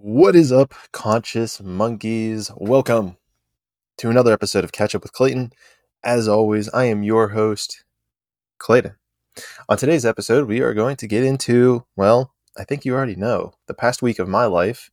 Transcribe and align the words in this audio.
What 0.00 0.36
is 0.36 0.52
up, 0.52 0.74
conscious 0.92 1.60
monkeys? 1.60 2.52
Welcome 2.56 3.16
to 3.96 4.08
another 4.08 4.32
episode 4.32 4.62
of 4.62 4.70
Catch 4.70 4.94
Up 4.94 5.02
with 5.02 5.12
Clayton. 5.12 5.52
As 6.04 6.28
always, 6.28 6.68
I 6.68 6.84
am 6.84 7.02
your 7.02 7.30
host, 7.30 7.84
Clayton. 8.58 8.94
On 9.68 9.76
today's 9.76 10.06
episode, 10.06 10.46
we 10.46 10.60
are 10.60 10.72
going 10.72 10.94
to 10.98 11.08
get 11.08 11.24
into, 11.24 11.84
well, 11.96 12.32
I 12.56 12.62
think 12.62 12.84
you 12.84 12.94
already 12.94 13.16
know, 13.16 13.54
the 13.66 13.74
past 13.74 14.00
week 14.00 14.20
of 14.20 14.28
my 14.28 14.44
life. 14.44 14.88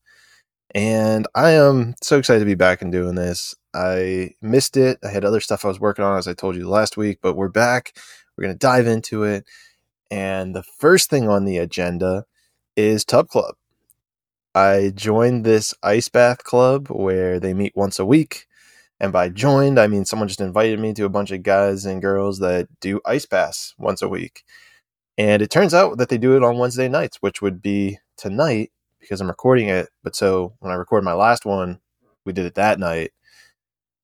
And 0.73 1.27
I 1.35 1.51
am 1.51 1.93
so 2.01 2.17
excited 2.17 2.39
to 2.39 2.45
be 2.45 2.55
back 2.55 2.81
and 2.81 2.91
doing 2.91 3.13
this. 3.13 3.53
I 3.75 4.31
missed 4.41 4.75
it. 4.75 4.97
I 5.03 5.09
had 5.09 5.23
other 5.23 5.39
stuff 5.39 5.63
I 5.63 5.67
was 5.67 5.79
working 5.79 6.03
on, 6.03 6.17
as 6.17 6.27
I 6.27 6.33
told 6.33 6.55
you 6.55 6.67
last 6.67 6.97
week, 6.97 7.19
but 7.21 7.35
we're 7.35 7.47
back. 7.47 7.95
We're 8.35 8.45
going 8.45 8.55
to 8.55 8.59
dive 8.59 8.87
into 8.87 9.21
it. 9.21 9.45
And 10.09 10.55
the 10.55 10.63
first 10.63 11.11
thing 11.11 11.29
on 11.29 11.45
the 11.45 11.59
agenda 11.59 12.25
is 12.75 13.05
Tub 13.05 13.27
Club. 13.27 13.53
I 14.55 14.91
joined 14.95 15.45
this 15.45 15.73
ice 15.83 16.09
bath 16.09 16.43
club 16.43 16.87
where 16.89 17.39
they 17.39 17.53
meet 17.53 17.75
once 17.75 17.99
a 17.99 18.05
week. 18.05 18.47
And 18.99 19.11
by 19.11 19.29
joined, 19.29 19.79
I 19.79 19.87
mean 19.87 20.05
someone 20.05 20.29
just 20.29 20.41
invited 20.41 20.79
me 20.79 20.93
to 20.93 21.05
a 21.05 21.09
bunch 21.09 21.31
of 21.31 21.43
guys 21.43 21.85
and 21.85 22.01
girls 22.01 22.39
that 22.39 22.67
do 22.79 23.01
ice 23.05 23.25
baths 23.25 23.75
once 23.77 24.01
a 24.01 24.07
week. 24.09 24.43
And 25.17 25.41
it 25.41 25.51
turns 25.51 25.73
out 25.73 25.97
that 25.97 26.09
they 26.09 26.17
do 26.17 26.37
it 26.37 26.43
on 26.43 26.57
Wednesday 26.57 26.89
nights, 26.89 27.17
which 27.21 27.41
would 27.41 27.61
be 27.61 27.99
tonight 28.17 28.71
because 29.01 29.21
I'm 29.21 29.27
recording 29.27 29.69
it. 29.69 29.89
But 30.03 30.15
so 30.15 30.55
when 30.59 30.71
I 30.71 30.75
recorded 30.75 31.05
my 31.05 31.13
last 31.13 31.45
one, 31.45 31.79
we 32.25 32.33
did 32.33 32.45
it 32.45 32.55
that 32.55 32.79
night. 32.79 33.11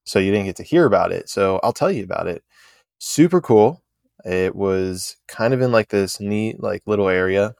So 0.06 0.20
you 0.20 0.32
didn't 0.32 0.48
get 0.48 0.58
to 0.58 0.64
hear 0.64 0.86
about 0.86 1.12
it. 1.12 1.30
So 1.30 1.60
I'll 1.64 1.74
tell 1.74 1.92
you 1.92 2.04
about 2.04 2.28
it. 2.28 2.44
Super 3.00 3.42
cool. 3.42 3.82
It 4.26 4.56
was 4.56 5.18
kind 5.28 5.54
of 5.54 5.62
in 5.62 5.72
like 5.72 5.90
this 5.90 6.20
neat, 6.20 6.62
like 6.62 6.84
little 6.86 7.10
area. 7.10 7.56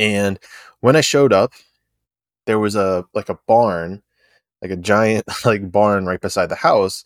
And 0.00 0.38
when 0.80 0.96
I 0.96 1.02
showed 1.02 1.32
up, 1.32 1.52
there 2.46 2.58
was 2.58 2.74
a 2.74 3.04
like 3.14 3.28
a 3.28 3.38
barn, 3.46 4.02
like 4.62 4.72
a 4.72 4.76
giant 4.76 5.26
like 5.44 5.70
barn 5.70 6.06
right 6.06 6.20
beside 6.20 6.48
the 6.48 6.56
house. 6.56 7.04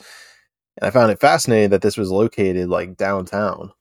And 0.78 0.88
I 0.88 0.90
found 0.90 1.12
it 1.12 1.20
fascinating 1.20 1.70
that 1.70 1.82
this 1.82 1.98
was 1.98 2.10
located 2.10 2.68
like 2.68 2.96
downtown. 2.96 3.72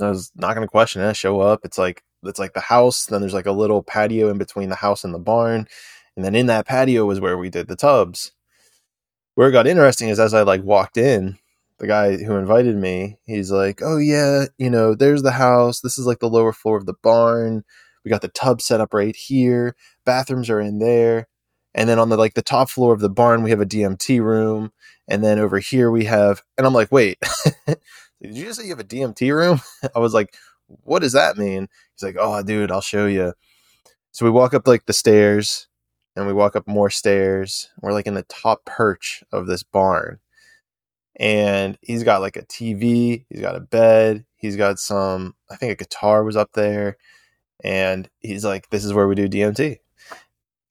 I 0.00 0.10
was 0.10 0.30
not 0.36 0.54
going 0.54 0.66
to 0.66 0.70
question 0.70 1.02
it. 1.02 1.08
I 1.08 1.12
show 1.12 1.40
up, 1.40 1.60
it's 1.64 1.78
like 1.78 2.02
it's 2.22 2.38
like 2.38 2.54
the 2.54 2.60
house. 2.60 3.06
Then 3.06 3.20
there's 3.20 3.34
like 3.34 3.46
a 3.46 3.52
little 3.52 3.82
patio 3.82 4.30
in 4.30 4.38
between 4.38 4.68
the 4.68 4.76
house 4.76 5.04
and 5.04 5.12
the 5.14 5.18
barn, 5.18 5.66
and 6.16 6.24
then 6.24 6.34
in 6.36 6.46
that 6.46 6.66
patio 6.66 7.04
was 7.06 7.20
where 7.20 7.38
we 7.38 7.50
did 7.50 7.68
the 7.68 7.76
tubs. 7.76 8.32
Where 9.34 9.48
it 9.48 9.52
got 9.52 9.66
interesting 9.66 10.08
is 10.08 10.20
as 10.20 10.32
I 10.34 10.42
like 10.42 10.62
walked 10.62 10.96
in, 10.96 11.38
the 11.78 11.86
guy 11.86 12.16
who 12.16 12.36
invited 12.36 12.76
me, 12.76 13.18
he's 13.26 13.50
like, 13.50 13.80
"Oh 13.82 13.98
yeah, 13.98 14.46
you 14.58 14.70
know, 14.70 14.94
there's 14.94 15.22
the 15.22 15.32
house. 15.32 15.80
This 15.80 15.98
is 15.98 16.06
like 16.06 16.20
the 16.20 16.30
lower 16.30 16.52
floor 16.52 16.76
of 16.76 16.86
the 16.86 16.94
barn. 17.02 17.64
We 18.06 18.10
got 18.10 18.22
the 18.22 18.28
tub 18.28 18.62
set 18.62 18.80
up 18.80 18.94
right 18.94 19.16
here. 19.16 19.74
Bathrooms 20.04 20.48
are 20.48 20.60
in 20.60 20.78
there. 20.78 21.26
And 21.74 21.88
then 21.88 21.98
on 21.98 22.08
the 22.08 22.16
like 22.16 22.34
the 22.34 22.40
top 22.40 22.70
floor 22.70 22.94
of 22.94 23.00
the 23.00 23.10
barn, 23.10 23.42
we 23.42 23.50
have 23.50 23.60
a 23.60 23.66
DMT 23.66 24.22
room. 24.22 24.70
And 25.08 25.24
then 25.24 25.40
over 25.40 25.58
here 25.58 25.90
we 25.90 26.04
have 26.04 26.40
and 26.56 26.64
I'm 26.64 26.72
like, 26.72 26.92
wait, 26.92 27.18
did 27.66 27.76
you 28.22 28.44
just 28.44 28.60
say 28.60 28.66
you 28.66 28.70
have 28.70 28.78
a 28.78 28.84
DMT 28.84 29.34
room? 29.34 29.60
I 29.96 29.98
was 29.98 30.14
like, 30.14 30.36
what 30.68 31.00
does 31.00 31.14
that 31.14 31.36
mean? 31.36 31.66
He's 31.96 32.04
like, 32.04 32.14
oh 32.16 32.40
dude, 32.44 32.70
I'll 32.70 32.80
show 32.80 33.06
you. 33.06 33.32
So 34.12 34.24
we 34.24 34.30
walk 34.30 34.54
up 34.54 34.68
like 34.68 34.86
the 34.86 34.92
stairs 34.92 35.66
and 36.14 36.28
we 36.28 36.32
walk 36.32 36.54
up 36.54 36.68
more 36.68 36.90
stairs. 36.90 37.70
We're 37.82 37.92
like 37.92 38.06
in 38.06 38.14
the 38.14 38.22
top 38.22 38.64
perch 38.66 39.24
of 39.32 39.48
this 39.48 39.64
barn. 39.64 40.20
And 41.16 41.76
he's 41.82 42.04
got 42.04 42.20
like 42.20 42.36
a 42.36 42.46
TV, 42.46 43.24
he's 43.28 43.40
got 43.40 43.56
a 43.56 43.60
bed, 43.60 44.26
he's 44.36 44.54
got 44.54 44.78
some, 44.78 45.34
I 45.50 45.56
think 45.56 45.72
a 45.72 45.84
guitar 45.84 46.22
was 46.22 46.36
up 46.36 46.52
there 46.52 46.98
and 47.64 48.08
he's 48.20 48.44
like, 48.44 48.70
"This 48.70 48.84
is 48.84 48.92
where 48.92 49.08
we 49.08 49.14
do 49.14 49.28
DMT." 49.28 49.78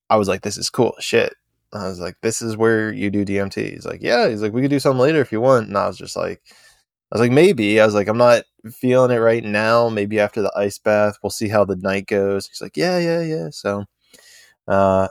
I 0.10 0.18
was 0.18 0.28
like, 0.28 0.42
"This 0.42 0.58
is 0.58 0.70
cool, 0.70 0.96
shit." 1.00 1.34
I 1.74 1.88
was 1.88 2.00
like, 2.00 2.16
"This 2.22 2.42
is 2.42 2.58
where 2.58 2.92
you 2.92 3.10
do 3.12 3.26
DMT." 3.26 3.74
He's 3.74 3.86
like, 3.86 4.02
"Yeah." 4.02 4.30
He's 4.30 4.42
like, 4.42 4.54
"We 4.54 4.62
could 4.62 4.72
do 4.72 4.80
something 4.80 5.00
later 5.02 5.22
if 5.22 5.32
you 5.32 5.42
want." 5.42 5.68
And 5.68 5.78
I 5.78 5.88
was 5.88 5.98
just 5.98 6.16
like, 6.16 6.42
"I 7.12 7.16
was 7.18 7.22
like, 7.22 7.32
maybe." 7.32 7.80
I 7.82 7.86
was 7.86 7.96
like, 7.96 8.08
"I'm 8.08 8.18
not 8.18 8.44
feeling 8.72 9.12
it 9.12 9.20
right 9.20 9.44
now. 9.44 9.90
Maybe 9.90 10.20
after 10.20 10.42
the 10.42 10.54
ice 10.58 10.78
bath, 10.80 11.18
we'll 11.24 11.32
see 11.32 11.50
how 11.50 11.66
the 11.66 11.76
night 11.78 12.08
goes." 12.08 12.48
He's 12.48 12.62
like, 12.62 12.78
"Yeah, 12.78 12.98
yeah, 13.00 13.22
yeah." 13.22 13.50
So, 13.52 13.86
uh, 14.68 15.08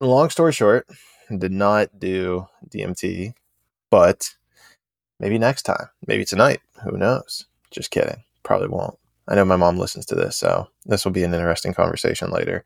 long 0.00 0.30
story 0.30 0.52
short, 0.52 0.86
did 1.36 1.52
not 1.52 1.98
do 1.98 2.46
DMT, 2.68 3.34
but 3.90 4.30
maybe 5.20 5.38
next 5.38 5.62
time, 5.62 5.88
maybe 6.06 6.24
tonight. 6.24 6.60
Who 6.84 6.96
knows? 6.96 7.46
Just 7.70 7.90
kidding. 7.90 8.24
Probably 8.42 8.68
won't. 8.68 8.98
I 9.28 9.34
know 9.34 9.44
my 9.44 9.56
mom 9.56 9.78
listens 9.78 10.06
to 10.06 10.14
this, 10.14 10.36
so 10.36 10.68
this 10.84 11.04
will 11.04 11.12
be 11.12 11.24
an 11.24 11.34
interesting 11.34 11.74
conversation 11.74 12.30
later. 12.30 12.64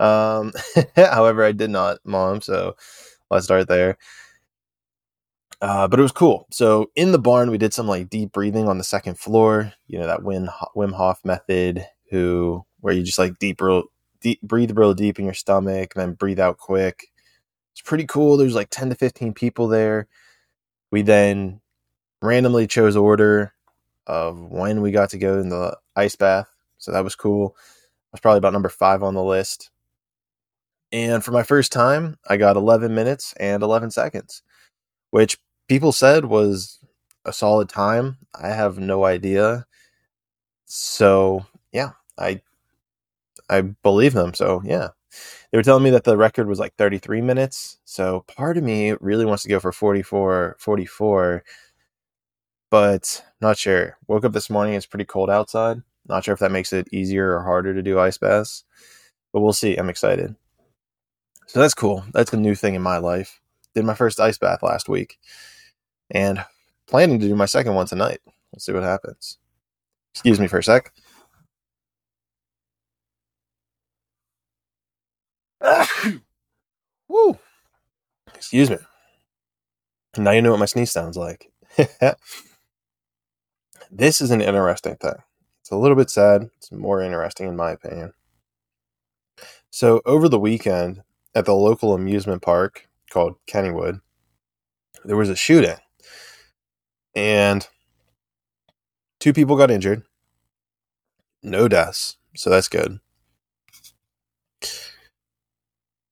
Um, 0.00 0.52
however, 0.96 1.44
I 1.44 1.52
did 1.52 1.70
not, 1.70 1.98
mom, 2.04 2.40
so 2.40 2.76
let's 3.30 3.44
start 3.44 3.68
there. 3.68 3.98
Uh, 5.60 5.88
but 5.88 5.98
it 5.98 6.02
was 6.02 6.12
cool. 6.12 6.46
So 6.50 6.90
in 6.94 7.12
the 7.12 7.18
barn, 7.18 7.50
we 7.50 7.58
did 7.58 7.74
some 7.74 7.88
like 7.88 8.08
deep 8.08 8.32
breathing 8.32 8.68
on 8.68 8.78
the 8.78 8.84
second 8.84 9.18
floor. 9.18 9.72
You 9.88 9.98
know 9.98 10.06
that 10.06 10.20
Wim 10.20 10.48
Wim 10.76 10.92
Hof 10.92 11.20
method, 11.24 11.84
who 12.10 12.64
where 12.80 12.94
you 12.94 13.02
just 13.02 13.18
like 13.18 13.38
deep, 13.38 13.60
real, 13.60 13.84
deep 14.20 14.40
breathe 14.42 14.76
real 14.76 14.94
deep 14.94 15.18
in 15.18 15.24
your 15.24 15.34
stomach, 15.34 15.94
and 15.94 16.02
then 16.02 16.14
breathe 16.14 16.38
out 16.38 16.58
quick. 16.58 17.08
It's 17.72 17.82
pretty 17.82 18.06
cool. 18.06 18.36
There's 18.36 18.54
like 18.54 18.70
ten 18.70 18.88
to 18.90 18.94
fifteen 18.94 19.34
people 19.34 19.66
there. 19.66 20.06
We 20.92 21.02
then 21.02 21.60
randomly 22.22 22.66
chose 22.68 22.96
order 22.96 23.52
of 24.08 24.40
when 24.40 24.82
we 24.82 24.92
got 24.92 25.10
to 25.12 25.18
go 25.18 25.40
in 25.40 25.50
the 25.50 25.78
ice 25.96 26.16
bath. 26.16 26.48
So 26.78 26.92
that 26.92 27.04
was 27.04 27.16
cool. 27.16 27.56
I 27.58 27.62
was 28.14 28.20
probably 28.20 28.38
about 28.38 28.54
number 28.54 28.70
five 28.70 29.02
on 29.04 29.14
the 29.14 29.24
list. 29.24 29.70
And 30.92 31.24
for 31.24 31.32
my 31.32 31.42
first 31.42 31.72
time, 31.72 32.16
I 32.28 32.36
got 32.38 32.56
11 32.56 32.94
minutes 32.94 33.34
and 33.38 33.62
11 33.62 33.90
seconds, 33.90 34.42
which 35.10 35.38
people 35.68 35.92
said 35.92 36.26
was 36.26 36.78
a 37.26 37.32
solid 37.32 37.68
time. 37.68 38.18
I 38.34 38.48
have 38.48 38.78
no 38.78 39.04
idea. 39.04 39.66
So, 40.66 41.46
yeah, 41.72 41.92
I 42.18 42.42
I 43.48 43.62
believe 43.62 44.12
them. 44.14 44.34
So, 44.34 44.62
yeah. 44.64 44.88
They 45.52 45.58
were 45.58 45.62
telling 45.64 45.84
me 45.84 45.90
that 45.90 46.04
the 46.04 46.16
record 46.18 46.48
was 46.48 46.58
like 46.60 46.74
33 46.76 47.22
minutes. 47.22 47.78
So, 47.84 48.24
part 48.28 48.58
of 48.58 48.64
me 48.64 48.94
really 49.00 49.24
wants 49.26 49.42
to 49.44 49.48
go 49.48 49.60
for 49.60 49.72
44 49.72 50.56
44 50.60 51.44
but 52.70 53.24
not 53.40 53.56
sure. 53.56 53.96
Woke 54.06 54.24
up 54.24 54.32
this 54.32 54.50
morning, 54.50 54.74
it's 54.74 54.86
pretty 54.86 55.04
cold 55.04 55.30
outside. 55.30 55.82
Not 56.06 56.24
sure 56.24 56.34
if 56.34 56.40
that 56.40 56.52
makes 56.52 56.72
it 56.72 56.88
easier 56.92 57.36
or 57.36 57.42
harder 57.42 57.74
to 57.74 57.82
do 57.82 57.98
ice 57.98 58.18
baths, 58.18 58.64
but 59.32 59.40
we'll 59.40 59.52
see. 59.52 59.76
I'm 59.76 59.90
excited. 59.90 60.34
So 61.46 61.60
that's 61.60 61.74
cool. 61.74 62.04
That's 62.12 62.32
a 62.32 62.36
new 62.36 62.54
thing 62.54 62.74
in 62.74 62.82
my 62.82 62.98
life. 62.98 63.40
Did 63.74 63.84
my 63.84 63.94
first 63.94 64.20
ice 64.20 64.38
bath 64.38 64.62
last 64.62 64.88
week 64.88 65.18
and 66.10 66.44
planning 66.86 67.18
to 67.20 67.28
do 67.28 67.34
my 67.34 67.46
second 67.46 67.74
one 67.74 67.86
tonight. 67.86 68.20
Let's 68.52 68.64
see 68.66 68.72
what 68.72 68.82
happens. 68.82 69.38
Excuse 70.14 70.40
me 70.40 70.46
for 70.46 70.58
a 70.58 70.64
sec. 70.64 70.92
Woo! 77.08 77.38
Excuse 78.34 78.70
me. 78.70 78.78
Now 80.16 80.30
you 80.32 80.42
know 80.42 80.50
what 80.50 80.60
my 80.60 80.66
sneeze 80.66 80.90
sounds 80.90 81.16
like. 81.16 81.50
this 83.90 84.20
is 84.20 84.30
an 84.30 84.40
interesting 84.40 84.96
thing. 84.96 85.22
It's 85.60 85.70
a 85.70 85.76
little 85.76 85.96
bit 85.96 86.10
sad. 86.10 86.50
It's 86.56 86.72
more 86.72 87.02
interesting, 87.02 87.48
in 87.48 87.56
my 87.56 87.72
opinion. 87.72 88.12
So, 89.70 90.00
over 90.06 90.28
the 90.28 90.38
weekend 90.38 91.02
at 91.34 91.44
the 91.44 91.54
local 91.54 91.94
amusement 91.94 92.42
park 92.42 92.88
called 93.10 93.36
Kennywood, 93.46 94.00
there 95.04 95.16
was 95.16 95.28
a 95.28 95.36
shooting. 95.36 95.76
And 97.14 97.66
two 99.20 99.32
people 99.32 99.56
got 99.56 99.70
injured, 99.70 100.04
no 101.42 101.68
deaths. 101.68 102.16
So, 102.36 102.50
that's 102.50 102.68
good. 102.68 103.00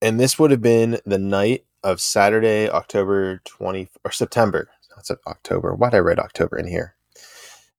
And 0.03 0.21
this 0.21 0.39
would 0.39 0.51
have 0.51 0.63
been 0.63 1.01
the 1.07 1.19
night 1.19 1.65
of 1.83 2.01
Saturday, 2.01 2.69
October 2.69 3.41
20 3.45 3.89
or 4.05 4.11
September. 4.11 4.69
That's 4.95 5.11
October. 5.27 5.75
Why 5.75 5.91
did 5.91 5.97
I 5.97 6.01
write 6.01 6.19
October 6.19 6.59
in 6.59 6.69
here? 6.69 6.96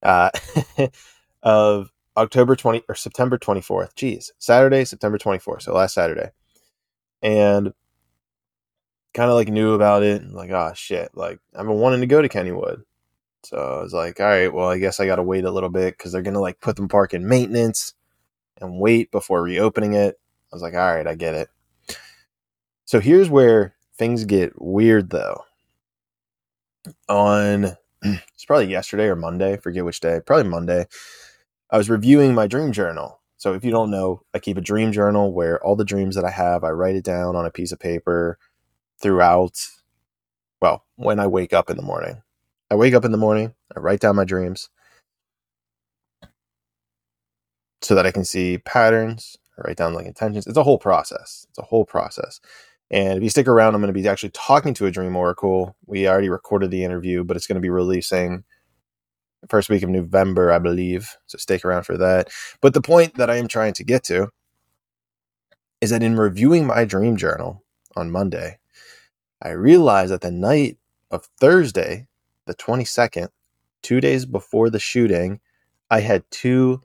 Uh, 0.03 0.29
of 1.43 1.91
October 2.15 2.55
20 2.55 2.83
or 2.89 2.95
September 2.95 3.37
24th. 3.37 3.93
Jeez, 3.95 4.31
Saturday, 4.39 4.85
September 4.85 5.17
24th. 5.17 5.63
So 5.63 5.73
last 5.73 5.93
Saturday. 5.93 6.29
And 7.21 7.73
kind 9.13 9.29
of 9.29 9.35
like 9.35 9.49
knew 9.49 9.73
about 9.73 10.03
it. 10.03 10.23
Like, 10.31 10.51
oh 10.51 10.71
shit. 10.75 11.11
Like, 11.13 11.39
I've 11.55 11.65
been 11.65 11.79
wanting 11.79 12.01
to 12.01 12.07
go 12.07 12.21
to 12.21 12.29
Kennywood. 12.29 12.83
So 13.43 13.57
I 13.57 13.81
was 13.81 13.93
like, 13.93 14.19
all 14.19 14.25
right, 14.25 14.53
well, 14.53 14.67
I 14.67 14.77
guess 14.77 14.99
I 14.99 15.05
got 15.05 15.17
to 15.17 15.23
wait 15.23 15.45
a 15.45 15.51
little 15.51 15.69
bit 15.69 15.97
because 15.97 16.11
they're 16.11 16.21
going 16.21 16.33
to 16.33 16.39
like 16.39 16.59
put 16.59 16.75
the 16.75 16.87
park 16.87 17.13
in 17.13 17.27
maintenance 17.27 17.93
and 18.59 18.79
wait 18.79 19.11
before 19.11 19.41
reopening 19.41 19.93
it. 19.93 20.19
I 20.51 20.55
was 20.55 20.61
like, 20.61 20.73
all 20.73 20.79
right, 20.79 21.07
I 21.07 21.15
get 21.15 21.35
it. 21.35 21.49
So 22.85 22.99
here's 22.99 23.29
where 23.29 23.75
things 23.97 24.25
get 24.25 24.61
weird 24.61 25.09
though. 25.09 25.43
On 27.09 27.75
it's 28.03 28.45
probably 28.45 28.67
yesterday 28.67 29.05
or 29.05 29.15
Monday, 29.17 29.57
forget 29.57 29.85
which 29.85 29.99
day, 30.01 30.21
probably 30.25 30.49
Monday. 30.49 30.87
I 31.71 31.77
was 31.77 31.89
reviewing 31.89 32.33
my 32.33 32.47
dream 32.47 32.71
journal 32.71 33.19
So 33.37 33.53
if 33.53 33.63
you 33.65 33.71
don't 33.71 33.91
know, 33.91 34.21
I 34.33 34.39
keep 34.39 34.57
a 34.57 34.61
dream 34.61 34.91
journal 34.91 35.33
where 35.33 35.63
all 35.63 35.75
the 35.75 35.85
dreams 35.85 36.15
that 36.15 36.25
I 36.25 36.31
have, 36.31 36.63
I 36.63 36.69
write 36.71 36.95
it 36.95 37.03
down 37.03 37.35
on 37.35 37.45
a 37.45 37.51
piece 37.51 37.71
of 37.71 37.79
paper 37.79 38.37
throughout. 39.01 39.57
Well, 40.61 40.85
when 40.97 41.19
I 41.19 41.27
wake 41.27 41.53
up 41.53 41.69
in 41.69 41.77
the 41.77 41.83
morning, 41.83 42.23
I 42.71 42.75
wake 42.75 42.93
up 42.95 43.05
in 43.05 43.11
the 43.13 43.17
morning, 43.17 43.53
I 43.75 43.79
write 43.79 44.01
down 44.01 44.15
my 44.17 44.25
dreams 44.25 44.69
so 47.81 47.95
that 47.95 48.05
I 48.07 48.11
can 48.11 48.25
see 48.25 48.59
patterns, 48.59 49.37
I 49.57 49.67
write 49.67 49.77
down 49.77 49.93
like 49.95 50.07
intentions. 50.07 50.47
It's 50.47 50.57
a 50.57 50.63
whole 50.63 50.79
process. 50.79 51.47
It's 51.49 51.59
a 51.59 51.63
whole 51.63 51.85
process. 51.85 52.41
And 52.89 53.17
if 53.17 53.23
you 53.23 53.29
stick 53.29 53.47
around, 53.47 53.75
I'm 53.75 53.81
going 53.81 53.93
to 53.93 53.99
be 53.99 54.07
actually 54.07 54.29
talking 54.29 54.73
to 54.75 54.85
a 54.85 54.91
dream 54.91 55.15
oracle. 55.15 55.75
We 55.85 56.07
already 56.07 56.29
recorded 56.29 56.71
the 56.71 56.83
interview, 56.83 57.23
but 57.23 57.35
it's 57.35 57.47
going 57.47 57.55
to 57.55 57.61
be 57.61 57.69
releasing 57.69 58.43
first 59.49 59.69
week 59.69 59.83
of 59.83 59.89
November, 59.89 60.51
I 60.51 60.59
believe. 60.59 61.15
So 61.27 61.37
stick 61.37 61.63
around 61.63 61.83
for 61.83 61.97
that. 61.97 62.29
But 62.61 62.73
the 62.73 62.81
point 62.81 63.15
that 63.15 63.29
I 63.29 63.37
am 63.37 63.47
trying 63.47 63.73
to 63.73 63.83
get 63.83 64.03
to 64.05 64.29
is 65.81 65.89
that 65.91 66.03
in 66.03 66.17
reviewing 66.17 66.65
my 66.65 66.85
dream 66.85 67.17
journal 67.17 67.63
on 67.95 68.11
Monday, 68.11 68.57
I 69.41 69.49
realized 69.49 70.11
that 70.11 70.21
the 70.21 70.31
night 70.31 70.77
of 71.11 71.27
Thursday, 71.39 72.07
the 72.45 72.55
22nd, 72.55 73.29
two 73.83 74.01
days 74.01 74.25
before 74.25 74.69
the 74.69 74.79
shooting, 74.79 75.39
I 75.89 75.99
had 75.99 76.23
two 76.31 76.81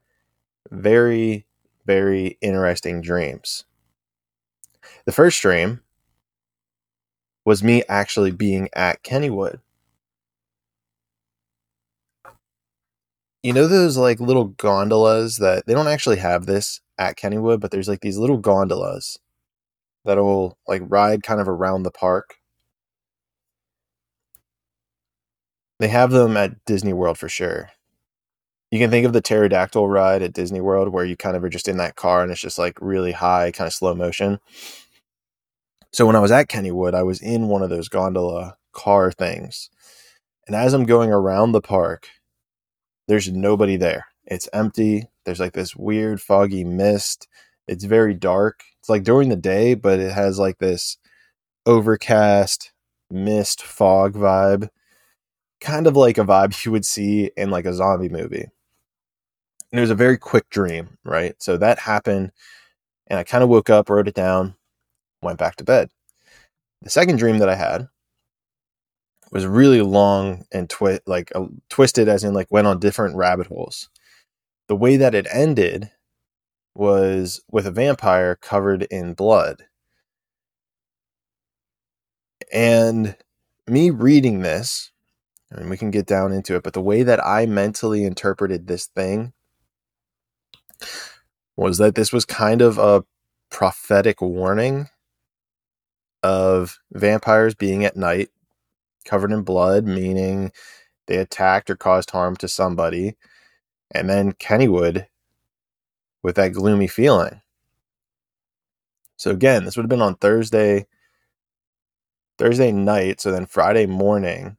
very, 0.71 1.47
very 1.87 2.39
interesting 2.41 3.01
dreams. 3.01 3.65
The 5.05 5.13
first 5.13 5.41
dream 5.41 5.81
was 7.45 7.63
me 7.63 7.83
actually 7.89 8.31
being 8.31 8.69
at 8.75 9.03
Kennywood 9.03 9.61
you 13.43 13.53
know 13.53 13.67
those 13.67 13.97
like 13.97 14.21
little 14.21 14.45
gondolas 14.45 15.39
that 15.39 15.67
they 15.67 15.75
don't 15.75 15.89
actually 15.89 16.19
have 16.19 16.47
this 16.47 16.81
at 16.99 17.17
Kennywood, 17.17 17.61
but 17.61 17.71
there's 17.71 17.89
like 17.89 18.01
these 18.01 18.19
little 18.19 18.37
gondolas 18.39 19.19
that'll 20.05 20.59
like 20.69 20.83
ride 20.87 21.23
kind 21.23 21.41
of 21.41 21.49
around 21.49 21.83
the 21.83 21.91
park. 21.91 22.37
They 25.81 25.89
have 25.89 26.13
them 26.13 26.37
at 26.37 26.65
Disney 26.65 26.93
World 26.93 27.19
for 27.19 27.29
sure. 27.29 27.71
You 28.71 28.79
can 28.79 28.91
think 28.91 29.05
of 29.05 29.13
the 29.13 29.21
pterodactyl 29.21 29.89
ride 29.89 30.23
at 30.23 30.33
Disney 30.33 30.61
World 30.61 30.89
where 30.89 31.05
you 31.05 31.17
kind 31.17 31.37
of 31.37 31.45
are 31.45 31.49
just 31.49 31.69
in 31.69 31.77
that 31.79 31.97
car 31.97 32.23
and 32.23 32.31
it's 32.31 32.41
just 32.41 32.59
like 32.59 32.79
really 32.81 33.13
high, 33.13 33.51
kind 33.51 33.67
of 33.67 33.75
slow 33.75 33.95
motion. 33.95 34.39
So 35.93 36.07
when 36.07 36.17
I 36.17 36.21
was 36.21 36.33
at 36.33 36.49
Kennywood, 36.49 36.95
I 36.95 37.03
was 37.03 37.21
in 37.21 37.49
one 37.49 37.63
of 37.63 37.71
those 37.71 37.89
gondola 37.89 38.57
car 38.73 39.13
things. 39.13 39.69
And 40.47 40.57
as 40.57 40.73
I'm 40.73 40.85
going 40.85 41.11
around 41.11 41.53
the 41.53 41.61
park, 41.61 42.09
there's 43.09 43.31
nobody 43.31 43.77
there. 43.77 44.07
It's 44.25 44.49
empty. 44.53 45.09
There's 45.25 45.41
like 45.41 45.53
this 45.53 45.77
weird 45.77 46.21
foggy 46.21 46.65
mist. 46.65 47.29
It's 47.69 47.85
very 47.85 48.15
dark. 48.15 48.65
It's 48.81 48.89
like 48.89 49.05
during 49.05 49.29
the 49.29 49.37
day, 49.37 49.75
but 49.75 50.01
it 50.01 50.13
has 50.13 50.39
like 50.39 50.59
this 50.59 50.97
overcast 51.67 52.73
mist 53.11 53.63
fog 53.63 54.15
vibe. 54.15 54.71
Kind 55.61 55.87
of 55.87 55.97
like 55.97 56.19
a 56.19 56.25
vibe 56.25 56.65
you 56.65 56.73
would 56.73 56.87
see 56.87 57.31
in 57.37 57.51
like 57.51 57.67
a 57.67 57.75
zombie 57.75 58.09
movie. 58.09 58.49
And 59.71 59.79
it 59.79 59.81
was 59.81 59.91
a 59.91 59.95
very 59.95 60.19
quick 60.19 60.49
dream, 60.49 60.99
right? 61.05 61.35
So 61.43 61.57
that 61.59 61.81
happened 61.81 62.33
and 63.07 63.19
I 63.19 63.25
kind 63.25 63.45
of 63.45 63.51
woke 63.51 63.69
up, 63.69 63.91
wrote 63.91 64.09
it 64.09 64.15
down, 64.15 64.55
went 65.23 65.39
back 65.39 65.57
to 65.57 65.65
bed. 65.65 65.91
The 66.83 66.91
second 66.91 67.17
dream 67.17 67.39
that 67.39 67.49
I 67.49 67.55
had 67.55 67.89
was 69.31 69.47
really 69.47 69.81
long 69.81 70.45
and 70.53 70.69
twi- 70.69 71.01
like 71.07 71.33
uh, 71.35 71.47
twisted 71.69 72.09
as 72.09 72.25
in 72.25 72.35
like 72.35 72.49
went 72.51 72.67
on 72.67 72.79
different 72.79 73.17
rabbit 73.17 73.47
holes. 73.47 73.89
The 74.69 74.77
way 74.77 74.97
that 74.97 75.15
it 75.15 75.27
ended 75.33 75.91
was 76.75 77.43
with 77.51 77.67
a 77.67 77.71
vampire 77.71 78.37
covered 78.37 78.83
in 78.85 79.15
blood. 79.15 79.65
And 82.53 83.17
me 83.67 83.91
reading 83.91 84.41
this, 84.41 84.91
and 85.51 85.71
we 85.71 85.77
can 85.77 85.91
get 85.91 86.07
down 86.07 86.33
into 86.33 86.57
it, 86.57 86.63
but 86.63 86.73
the 86.73 86.81
way 86.81 87.03
that 87.03 87.25
I 87.25 87.47
mentally 87.47 88.05
interpreted 88.05 88.67
this 88.67 88.87
thing 88.87 89.33
was 91.57 91.79
that 91.79 91.95
this 91.95 92.13
was 92.13 92.25
kind 92.25 92.61
of 92.63 92.79
a 92.79 93.05
prophetic 93.51 94.21
warning 94.21 94.89
of 96.23 96.79
vampires 96.93 97.55
being 97.55 97.85
at 97.85 97.97
night 97.97 98.29
covered 99.05 99.33
in 99.33 99.43
blood, 99.43 99.87
meaning 99.87 100.53
they 101.07 101.17
attacked 101.17 101.71
or 101.71 101.77
caused 101.77 102.11
harm 102.11 102.37
to 102.37 102.49
somebody. 102.49 103.17
And 103.91 104.09
then 104.09 104.33
Kennywood 104.33 105.07
with 106.23 106.37
that 106.37 106.53
gloomy 106.53 106.87
feeling. 106.87 107.41
So 109.17 109.31
again, 109.31 109.65
this 109.65 109.77
would 109.77 109.85
have 109.85 109.91
been 109.91 110.03
on 110.03 110.17
Thursday, 110.17 110.87
Thursday 112.39 112.73
night. 112.73 113.21
So 113.21 113.31
then 113.31 113.47
Friday 113.47 113.87
morning, 113.87 114.57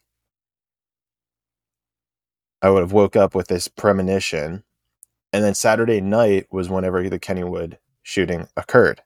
I 2.62 2.70
would 2.70 2.82
have 2.82 2.94
woke 2.94 3.16
up 3.16 3.36
with 3.36 3.48
this 3.48 3.68
premonition. 3.68 4.64
And 5.34 5.44
then 5.44 5.56
Saturday 5.56 6.00
night 6.00 6.48
was 6.52 6.70
whenever 6.70 7.10
the 7.10 7.20
Kennywood 7.20 7.78
shooting 8.04 8.48
occurred. 8.56 9.02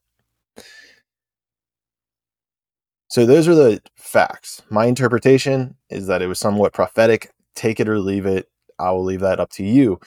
So 3.10 3.26
those 3.26 3.48
are 3.48 3.56
the 3.56 3.82
facts. 3.96 4.62
My 4.70 4.86
interpretation 4.86 5.76
is 5.90 6.08
that 6.08 6.22
it 6.22 6.28
was 6.28 6.40
somewhat 6.40 6.74
prophetic. 6.74 7.32
Take 7.56 7.80
it 7.80 7.88
or 7.88 8.00
leave 8.00 8.26
it. 8.26 8.50
I 8.80 8.92
will 8.92 9.04
leave 9.04 9.22
that 9.22 9.40
up 9.40 9.50
to 9.52 9.64
you. 9.64 10.00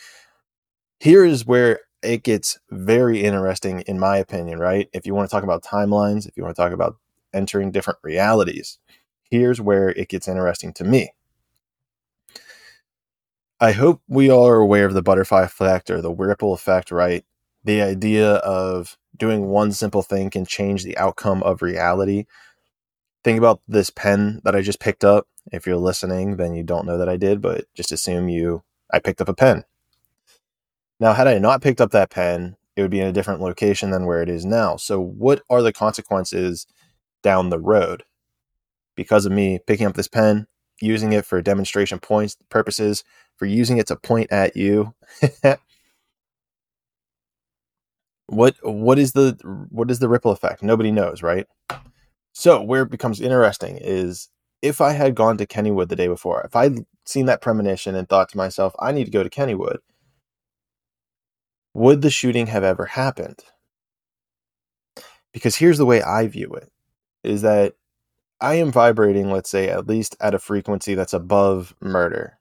Here 0.98 1.24
is 1.24 1.46
where 1.46 1.80
it 2.02 2.22
gets 2.22 2.58
very 2.70 3.22
interesting, 3.22 3.80
in 3.82 3.98
my 3.98 4.18
opinion, 4.18 4.58
right? 4.58 4.88
If 4.92 5.06
you 5.06 5.14
want 5.14 5.28
to 5.28 5.34
talk 5.34 5.44
about 5.44 5.62
timelines, 5.62 6.26
if 6.26 6.36
you 6.36 6.42
want 6.42 6.56
to 6.56 6.62
talk 6.62 6.72
about 6.72 6.96
entering 7.32 7.70
different 7.70 7.98
realities, 8.02 8.78
here's 9.30 9.60
where 9.60 9.90
it 9.90 10.08
gets 10.08 10.28
interesting 10.28 10.72
to 10.74 10.84
me. 10.84 11.12
I 13.60 13.72
hope 13.72 14.00
we 14.08 14.30
all 14.30 14.46
are 14.46 14.56
aware 14.56 14.86
of 14.86 14.94
the 14.94 15.02
butterfly 15.02 15.42
effect 15.42 15.90
or 15.90 16.00
the 16.00 16.12
ripple 16.12 16.54
effect, 16.54 16.90
right? 16.90 17.24
The 17.64 17.82
idea 17.82 18.36
of 18.36 18.96
doing 19.16 19.48
one 19.48 19.72
simple 19.72 20.02
thing 20.02 20.30
can 20.30 20.46
change 20.46 20.82
the 20.82 20.96
outcome 20.96 21.42
of 21.42 21.60
reality 21.60 22.24
think 23.24 23.38
about 23.38 23.60
this 23.68 23.90
pen 23.90 24.40
that 24.44 24.56
I 24.56 24.62
just 24.62 24.80
picked 24.80 25.04
up. 25.04 25.26
If 25.52 25.66
you're 25.66 25.76
listening, 25.76 26.36
then 26.36 26.54
you 26.54 26.62
don't 26.62 26.86
know 26.86 26.98
that 26.98 27.08
I 27.08 27.16
did, 27.16 27.40
but 27.40 27.64
just 27.74 27.92
assume 27.92 28.28
you 28.28 28.62
I 28.92 28.98
picked 28.98 29.20
up 29.20 29.28
a 29.28 29.34
pen. 29.34 29.64
Now, 30.98 31.12
had 31.14 31.26
I 31.26 31.38
not 31.38 31.62
picked 31.62 31.80
up 31.80 31.92
that 31.92 32.10
pen, 32.10 32.56
it 32.76 32.82
would 32.82 32.90
be 32.90 33.00
in 33.00 33.06
a 33.06 33.12
different 33.12 33.40
location 33.40 33.90
than 33.90 34.06
where 34.06 34.22
it 34.22 34.28
is 34.28 34.44
now. 34.44 34.76
So, 34.76 35.00
what 35.00 35.42
are 35.48 35.62
the 35.62 35.72
consequences 35.72 36.66
down 37.22 37.50
the 37.50 37.58
road 37.58 38.04
because 38.96 39.26
of 39.26 39.32
me 39.32 39.58
picking 39.66 39.86
up 39.86 39.94
this 39.94 40.08
pen, 40.08 40.46
using 40.80 41.12
it 41.12 41.24
for 41.24 41.40
demonstration 41.40 41.98
points 41.98 42.36
purposes, 42.50 43.02
for 43.36 43.46
using 43.46 43.78
it 43.78 43.86
to 43.88 43.96
point 43.96 44.30
at 44.30 44.56
you? 44.56 44.94
what 48.26 48.56
what 48.62 48.98
is 48.98 49.12
the 49.12 49.38
what 49.70 49.90
is 49.90 49.98
the 49.98 50.08
ripple 50.08 50.32
effect? 50.32 50.62
Nobody 50.62 50.90
knows, 50.90 51.22
right? 51.22 51.46
So 52.32 52.62
where 52.62 52.82
it 52.82 52.90
becomes 52.90 53.20
interesting 53.20 53.78
is 53.80 54.28
if 54.62 54.80
I 54.80 54.92
had 54.92 55.14
gone 55.14 55.36
to 55.38 55.46
Kennywood 55.46 55.88
the 55.88 55.96
day 55.96 56.08
before, 56.08 56.42
if 56.42 56.54
I'd 56.54 56.84
seen 57.04 57.26
that 57.26 57.40
premonition 57.40 57.94
and 57.94 58.08
thought 58.08 58.28
to 58.30 58.36
myself, 58.36 58.74
I 58.78 58.92
need 58.92 59.04
to 59.04 59.10
go 59.10 59.22
to 59.22 59.30
Kennywood, 59.30 59.78
would 61.74 62.02
the 62.02 62.10
shooting 62.10 62.46
have 62.46 62.64
ever 62.64 62.86
happened? 62.86 63.40
Because 65.32 65.56
here's 65.56 65.78
the 65.78 65.86
way 65.86 66.02
I 66.02 66.26
view 66.26 66.52
it 66.54 66.70
is 67.22 67.42
that 67.42 67.74
I 68.40 68.54
am 68.54 68.72
vibrating, 68.72 69.30
let's 69.30 69.50
say, 69.50 69.68
at 69.68 69.86
least 69.86 70.16
at 70.20 70.34
a 70.34 70.38
frequency 70.38 70.94
that's 70.94 71.12
above 71.12 71.74
murder. 71.80 72.38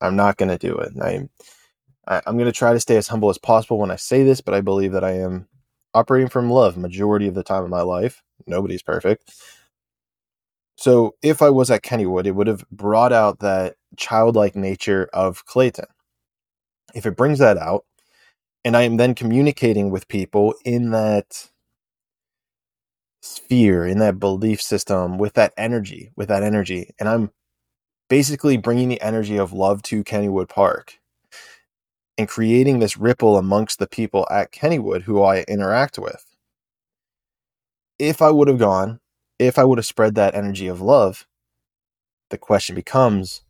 I'm 0.00 0.16
not 0.16 0.36
going 0.36 0.48
to 0.48 0.58
do 0.58 0.76
it. 0.76 0.92
I, 1.00 1.28
I, 2.06 2.22
I'm 2.26 2.36
going 2.36 2.46
to 2.46 2.52
try 2.52 2.72
to 2.72 2.80
stay 2.80 2.96
as 2.96 3.08
humble 3.08 3.30
as 3.30 3.38
possible 3.38 3.78
when 3.78 3.90
I 3.90 3.96
say 3.96 4.24
this, 4.24 4.40
but 4.40 4.54
I 4.54 4.60
believe 4.60 4.92
that 4.92 5.04
I 5.04 5.12
am 5.12 5.46
operating 5.94 6.28
from 6.28 6.50
love 6.50 6.76
majority 6.76 7.26
of 7.28 7.34
the 7.34 7.42
time 7.42 7.64
of 7.64 7.70
my 7.70 7.82
life. 7.82 8.22
Nobody's 8.46 8.82
perfect. 8.82 9.30
So 10.76 11.14
if 11.22 11.42
I 11.42 11.50
was 11.50 11.70
at 11.70 11.82
Kennywood, 11.82 12.26
it 12.26 12.32
would 12.32 12.46
have 12.46 12.64
brought 12.70 13.12
out 13.12 13.40
that 13.40 13.76
childlike 13.96 14.56
nature 14.56 15.10
of 15.12 15.44
Clayton. 15.44 15.86
If 16.94 17.06
it 17.06 17.16
brings 17.16 17.38
that 17.38 17.58
out, 17.58 17.84
and 18.64 18.76
I 18.76 18.82
am 18.82 18.96
then 18.96 19.14
communicating 19.14 19.90
with 19.90 20.08
people 20.08 20.54
in 20.64 20.90
that 20.90 21.50
sphere, 23.22 23.86
in 23.86 23.98
that 23.98 24.18
belief 24.18 24.60
system, 24.62 25.18
with 25.18 25.34
that 25.34 25.52
energy, 25.56 26.10
with 26.16 26.28
that 26.28 26.42
energy, 26.42 26.94
and 26.98 27.08
I'm 27.08 27.30
basically 28.08 28.56
bringing 28.56 28.88
the 28.88 29.00
energy 29.02 29.36
of 29.36 29.52
love 29.52 29.82
to 29.82 30.04
Kennywood 30.04 30.48
Park 30.48 30.99
and 32.20 32.28
creating 32.28 32.80
this 32.80 32.98
ripple 32.98 33.38
amongst 33.38 33.78
the 33.78 33.86
people 33.86 34.28
at 34.30 34.52
Kennywood 34.52 35.04
who 35.04 35.22
I 35.22 35.40
interact 35.48 35.98
with. 35.98 36.36
If 37.98 38.20
I 38.20 38.30
would 38.30 38.46
have 38.46 38.58
gone, 38.58 39.00
if 39.38 39.58
I 39.58 39.64
would 39.64 39.78
have 39.78 39.86
spread 39.86 40.16
that 40.16 40.34
energy 40.34 40.66
of 40.66 40.82
love, 40.82 41.26
the 42.28 42.36
question 42.36 42.74
becomes 42.74 43.40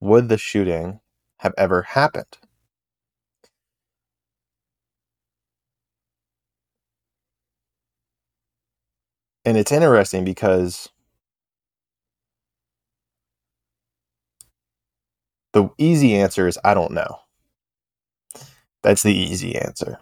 would 0.00 0.28
the 0.28 0.36
shooting 0.36 1.00
have 1.38 1.54
ever 1.56 1.82
happened? 1.82 2.38
And 9.44 9.56
it's 9.56 9.70
interesting 9.72 10.24
because 10.24 10.88
the 15.54 15.70
easy 15.78 16.16
answer 16.16 16.48
is 16.48 16.58
I 16.64 16.74
don't 16.74 16.92
know. 16.92 17.21
That's 18.82 19.02
the 19.02 19.14
easy 19.14 19.56
answer. 19.56 19.98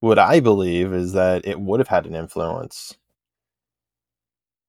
What 0.00 0.18
I 0.18 0.40
believe 0.40 0.92
is 0.92 1.12
that 1.12 1.46
it 1.46 1.60
would 1.60 1.80
have 1.80 1.88
had 1.88 2.06
an 2.06 2.14
influence. 2.14 2.96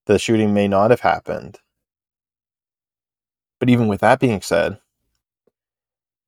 The 0.05 0.19
shooting 0.19 0.53
may 0.53 0.67
not 0.67 0.91
have 0.91 1.01
happened. 1.01 1.59
But 3.59 3.69
even 3.69 3.87
with 3.87 4.01
that 4.01 4.19
being 4.19 4.41
said, 4.41 4.79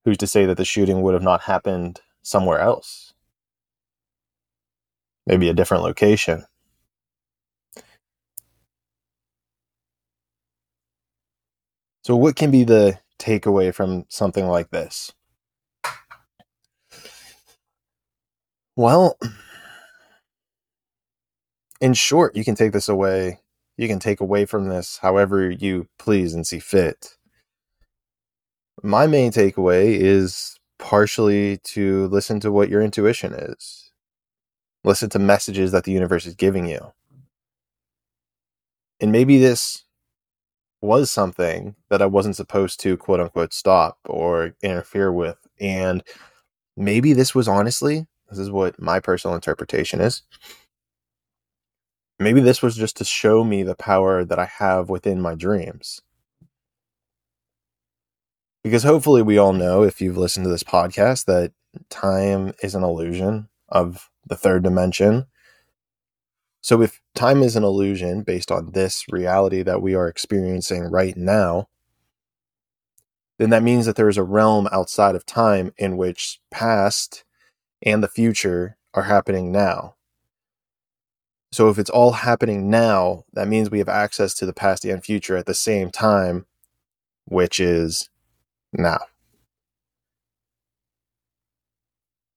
who's 0.03 0.17
to 0.17 0.27
say 0.27 0.45
that 0.45 0.57
the 0.57 0.65
shooting 0.65 1.01
would 1.01 1.13
have 1.13 1.23
not 1.23 1.41
happened 1.41 2.01
somewhere 2.23 2.59
else? 2.59 3.13
Maybe 5.25 5.49
a 5.49 5.53
different 5.53 5.83
location. 5.83 6.45
So, 12.07 12.15
what 12.15 12.37
can 12.37 12.51
be 12.51 12.63
the 12.63 12.97
takeaway 13.19 13.75
from 13.75 14.05
something 14.07 14.47
like 14.47 14.69
this? 14.69 15.11
Well, 18.77 19.19
in 21.81 21.93
short, 21.93 22.37
you 22.37 22.45
can 22.45 22.55
take 22.55 22.71
this 22.71 22.87
away. 22.87 23.41
You 23.75 23.89
can 23.89 23.99
take 23.99 24.21
away 24.21 24.45
from 24.45 24.69
this 24.69 24.99
however 25.01 25.51
you 25.51 25.89
please 25.99 26.33
and 26.33 26.47
see 26.47 26.59
fit. 26.59 27.17
My 28.81 29.05
main 29.05 29.33
takeaway 29.33 29.99
is 29.99 30.57
partially 30.79 31.57
to 31.65 32.07
listen 32.07 32.39
to 32.39 32.53
what 32.53 32.69
your 32.69 32.81
intuition 32.81 33.33
is, 33.33 33.91
listen 34.85 35.09
to 35.09 35.19
messages 35.19 35.73
that 35.73 35.83
the 35.83 35.91
universe 35.91 36.25
is 36.25 36.35
giving 36.35 36.67
you. 36.67 36.93
And 39.01 39.11
maybe 39.11 39.39
this 39.39 39.83
was 40.81 41.09
something 41.09 41.75
that 41.89 42.01
I 42.01 42.05
wasn't 42.05 42.35
supposed 42.35 42.79
to 42.81 42.97
quote 42.97 43.19
unquote 43.19 43.53
stop 43.53 43.97
or 44.05 44.53
interfere 44.61 45.11
with. 45.11 45.37
And 45.59 46.03
maybe 46.75 47.13
this 47.13 47.33
was 47.33 47.47
honestly, 47.47 48.07
this 48.29 48.39
is 48.39 48.51
what 48.51 48.79
my 48.79 48.99
personal 48.99 49.35
interpretation 49.35 50.01
is. 50.01 50.21
Maybe 52.19 52.41
this 52.41 52.61
was 52.61 52.75
just 52.75 52.97
to 52.97 53.03
show 53.03 53.43
me 53.43 53.63
the 53.63 53.75
power 53.75 54.25
that 54.25 54.39
I 54.39 54.45
have 54.45 54.89
within 54.89 55.21
my 55.21 55.35
dreams. 55.35 56.01
Because 58.63 58.83
hopefully, 58.83 59.21
we 59.21 59.37
all 59.37 59.53
know 59.53 59.83
if 59.83 60.01
you've 60.01 60.17
listened 60.17 60.43
to 60.45 60.49
this 60.49 60.63
podcast 60.63 61.25
that 61.25 61.53
time 61.89 62.53
is 62.61 62.75
an 62.75 62.83
illusion 62.83 63.47
of 63.69 64.09
the 64.25 64.35
third 64.35 64.63
dimension 64.63 65.27
so 66.67 66.81
if 66.81 66.99
time 67.15 67.43
is 67.43 67.55
an 67.55 67.63
illusion 67.63 68.23
based 68.23 68.51
on 68.51 68.71
this 68.73 69.05
reality 69.09 69.63
that 69.63 69.81
we 69.81 69.95
are 69.95 70.09
experiencing 70.09 70.83
right 70.83 71.15
now, 71.15 71.69
then 73.39 73.51
that 73.51 73.63
means 73.63 73.85
that 73.85 73.95
there 73.95 74.09
is 74.09 74.17
a 74.17 74.23
realm 74.23 74.67
outside 74.69 75.15
of 75.15 75.25
time 75.25 75.71
in 75.77 75.95
which 75.95 76.41
past 76.51 77.23
and 77.81 78.03
the 78.03 78.09
future 78.09 78.75
are 78.93 79.03
happening 79.03 79.49
now. 79.49 79.95
So 81.53 81.69
if 81.69 81.79
it's 81.79 81.89
all 81.89 82.11
happening 82.11 82.69
now, 82.69 83.23
that 83.31 83.47
means 83.47 83.71
we 83.71 83.79
have 83.79 83.87
access 83.87 84.33
to 84.33 84.45
the 84.45 84.51
past 84.51 84.83
and 84.83 85.01
future 85.01 85.37
at 85.37 85.45
the 85.45 85.53
same 85.53 85.89
time, 85.89 86.47
which 87.23 87.61
is 87.61 88.09
now. 88.73 88.99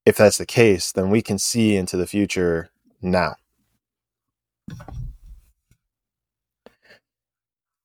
If 0.06 0.16
that's 0.16 0.38
the 0.38 0.46
case, 0.46 0.92
then 0.92 1.10
we 1.10 1.20
can 1.20 1.40
see 1.40 1.74
into 1.74 1.96
the 1.96 2.06
future 2.06 2.70
now. 3.02 3.34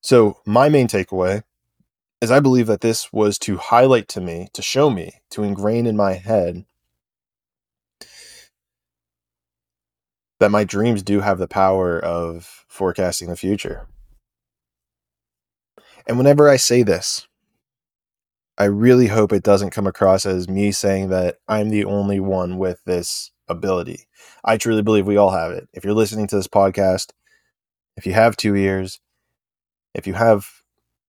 So, 0.02 0.38
my 0.46 0.70
main 0.70 0.88
takeaway 0.88 1.44
is 2.22 2.32
I 2.32 2.40
believe 2.40 2.68
that 2.68 2.82
this 2.82 3.12
was 3.12 3.40
to 3.40 3.58
highlight 3.58 4.08
to 4.10 4.22
me, 4.22 4.50
to 4.54 4.62
show 4.62 4.90
me, 4.90 5.22
to 5.32 5.44
ingrain 5.44 5.86
in 5.88 5.98
my 5.98 6.14
head 6.14 6.66
that 10.40 10.52
my 10.52 10.64
dreams 10.64 11.02
do 11.02 11.22
have 11.22 11.38
the 11.40 11.48
power 11.48 12.00
of 12.00 12.66
forecasting 12.68 13.30
the 13.30 13.36
future. 13.36 13.88
And 16.06 16.18
whenever 16.18 16.50
I 16.50 16.58
say 16.58 16.84
this, 16.84 17.28
I 18.58 18.66
really 18.66 19.08
hope 19.08 19.34
it 19.34 19.44
doesn't 19.44 19.72
come 19.72 19.88
across 19.88 20.26
as 20.26 20.48
me 20.48 20.72
saying 20.72 21.10
that 21.10 21.38
I'm 21.48 21.70
the 21.70 21.86
only 21.86 22.20
one 22.20 22.58
with 22.58 22.84
this 22.86 23.32
ability. 23.48 24.08
I 24.44 24.58
truly 24.58 24.82
believe 24.82 25.08
we 25.08 25.18
all 25.18 25.32
have 25.32 25.52
it. 25.52 25.68
If 25.74 25.84
you're 25.84 25.94
listening 25.94 26.28
to 26.28 26.36
this 26.36 26.48
podcast, 26.48 27.12
if 27.98 28.06
you 28.06 28.14
have 28.14 28.38
two 28.38 28.56
ears, 28.56 29.00
if 29.94 30.08
you 30.08 30.14
have, 30.14 30.50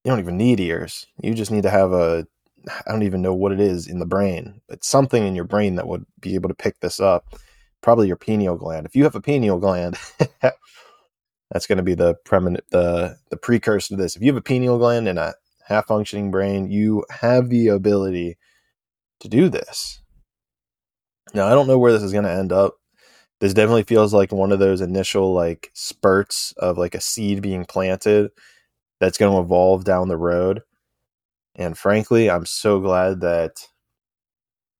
you 0.05 0.11
don't 0.11 0.21
even 0.21 0.37
need 0.37 0.61
ears. 0.61 1.07
You 1.23 1.35
just 1.35 1.51
need 1.51 1.65
to 1.65 1.71
have 1.71 1.93
a, 1.93 2.27
I 2.69 2.91
don't 2.91 3.03
even 3.03 3.23
know 3.23 3.35
what 3.35 3.53
it 3.53 3.61
is 3.61 3.87
in 3.87 3.99
the 3.99 4.07
brain. 4.07 4.61
It's 4.69 4.89
something 4.89 5.27
in 5.27 5.35
your 5.35 5.45
brain 5.45 5.77
that 5.77 5.89
would 5.89 6.07
be 6.21 6.35
able 6.35 6.49
to 6.49 6.55
pick 6.55 6.81
this 6.81 7.01
up. 7.01 7.35
Probably 7.83 8.07
your 8.07 8.17
pineal 8.17 8.57
gland. 8.57 8.87
If 8.87 8.97
you 8.97 9.05
have 9.05 9.15
a 9.15 9.21
pineal 9.21 9.59
gland, 9.59 9.97
that's 10.41 11.67
going 11.67 11.77
to 11.77 11.83
be 11.83 11.95
the 11.95 12.17
premin- 12.25 12.61
the 12.71 13.17
the 13.31 13.37
precursor 13.37 13.95
to 13.95 13.97
this. 13.97 14.17
If 14.17 14.23
you 14.23 14.29
have 14.29 14.37
a 14.37 14.43
pineal 14.43 14.79
gland 14.79 15.07
and 15.07 15.19
a 15.19 15.35
half 15.67 15.87
functioning 15.87 16.31
brain, 16.31 16.71
you 16.71 17.05
have 17.11 17.49
the 17.49 17.69
ability 17.69 18.39
to 19.21 19.29
do 19.29 19.49
this. 19.49 20.01
Now, 21.35 21.47
I 21.47 21.55
don't 21.55 21.67
know 21.67 21.79
where 21.79 21.93
this 21.93 22.03
is 22.03 22.13
going 22.13 22.25
to 22.25 22.31
end 22.31 22.53
up. 22.53 22.75
This 23.41 23.55
definitely 23.55 23.83
feels 23.83 24.15
like 24.15 24.33
one 24.33 24.53
of 24.53 24.59
those 24.59 24.81
initial 24.81 25.35
like 25.35 25.71
spurts 25.75 26.53
of 26.57 26.79
like 26.79 26.95
a 26.95 27.01
seed 27.01 27.43
being 27.43 27.65
planted 27.65 28.31
that's 29.01 29.19
going 29.19 29.33
to 29.33 29.41
evolve 29.41 29.85
down 29.85 30.09
the 30.09 30.17
road. 30.17 30.63
And 31.55 31.77
frankly, 31.77 32.31
I'm 32.31 32.47
so 32.47 32.81
glad 32.81 33.21
that 33.21 33.67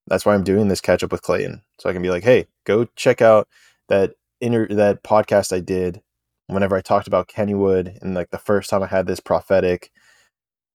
that's 0.07 0.25
why 0.25 0.35
I'm 0.35 0.45
doing 0.45 0.69
this 0.69 0.81
catch 0.81 1.03
up 1.03 1.13
with 1.13 1.23
Clayton. 1.23 1.63
So 1.79 1.91
I 1.91 1.93
can 1.93 2.03
be 2.03 2.11
like, 2.11 2.23
hey, 2.25 2.47
go 2.65 2.87
check 2.97 3.21
out 3.21 3.49
that 3.89 4.13
inner 4.41 4.67
that 4.69 5.03
podcast 5.03 5.55
I 5.55 5.61
did 5.61 6.03
whenever 6.47 6.77
I 6.77 6.81
talked 6.81 7.09
about 7.09 7.29
Kennywood 7.29 8.01
and 8.01 8.15
like 8.15 8.31
the 8.31 8.39
first 8.39 8.71
time 8.71 8.83
I 8.83 8.87
had 8.87 9.07
this 9.07 9.21
prophetic 9.21 9.91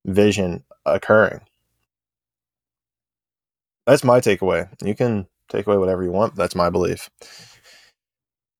vision 0.06 0.63
occurring. 0.86 1.42
That's 3.88 4.04
my 4.04 4.20
takeaway. 4.20 4.70
You 4.84 4.96
can 4.96 5.28
take 5.51 5.67
away 5.67 5.77
whatever 5.77 6.03
you 6.03 6.12
want. 6.12 6.36
That's 6.36 6.55
my 6.55 6.70
belief. 6.70 7.10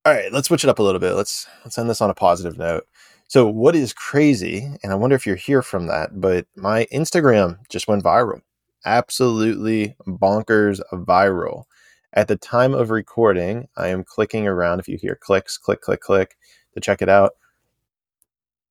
All 0.04 0.14
right, 0.14 0.32
let's 0.32 0.48
switch 0.48 0.64
it 0.64 0.70
up 0.70 0.80
a 0.80 0.84
little 0.84 1.00
bit. 1.00 1.14
Let's 1.14 1.48
let's 1.64 1.78
end 1.78 1.90
this 1.90 2.02
on 2.02 2.10
a 2.10 2.16
positive 2.16 2.58
note. 2.58 2.86
So, 3.32 3.48
what 3.48 3.78
is 3.78 3.94
crazy, 3.94 4.70
and 4.84 4.92
I 4.92 4.96
wonder 4.96 5.16
if 5.16 5.26
you're 5.26 5.38
here 5.38 5.62
from 5.62 5.88
that, 5.88 6.20
but 6.20 6.48
my 6.58 6.86
Instagram 6.92 7.60
just 7.70 7.88
went 7.88 8.04
viral. 8.04 8.42
Absolutely 8.84 9.96
bonkers 10.06 10.82
viral. 10.92 11.64
At 12.12 12.28
the 12.28 12.36
time 12.36 12.74
of 12.74 12.90
recording, 12.90 13.70
I 13.78 13.88
am 13.88 14.04
clicking 14.04 14.48
around. 14.48 14.82
If 14.82 14.90
you 14.90 14.98
hear 14.98 15.16
clicks, 15.16 15.58
click, 15.58 15.80
click, 15.80 16.02
click 16.02 16.36
to 16.74 16.82
check 16.82 17.02
it 17.02 17.08
out, 17.08 17.32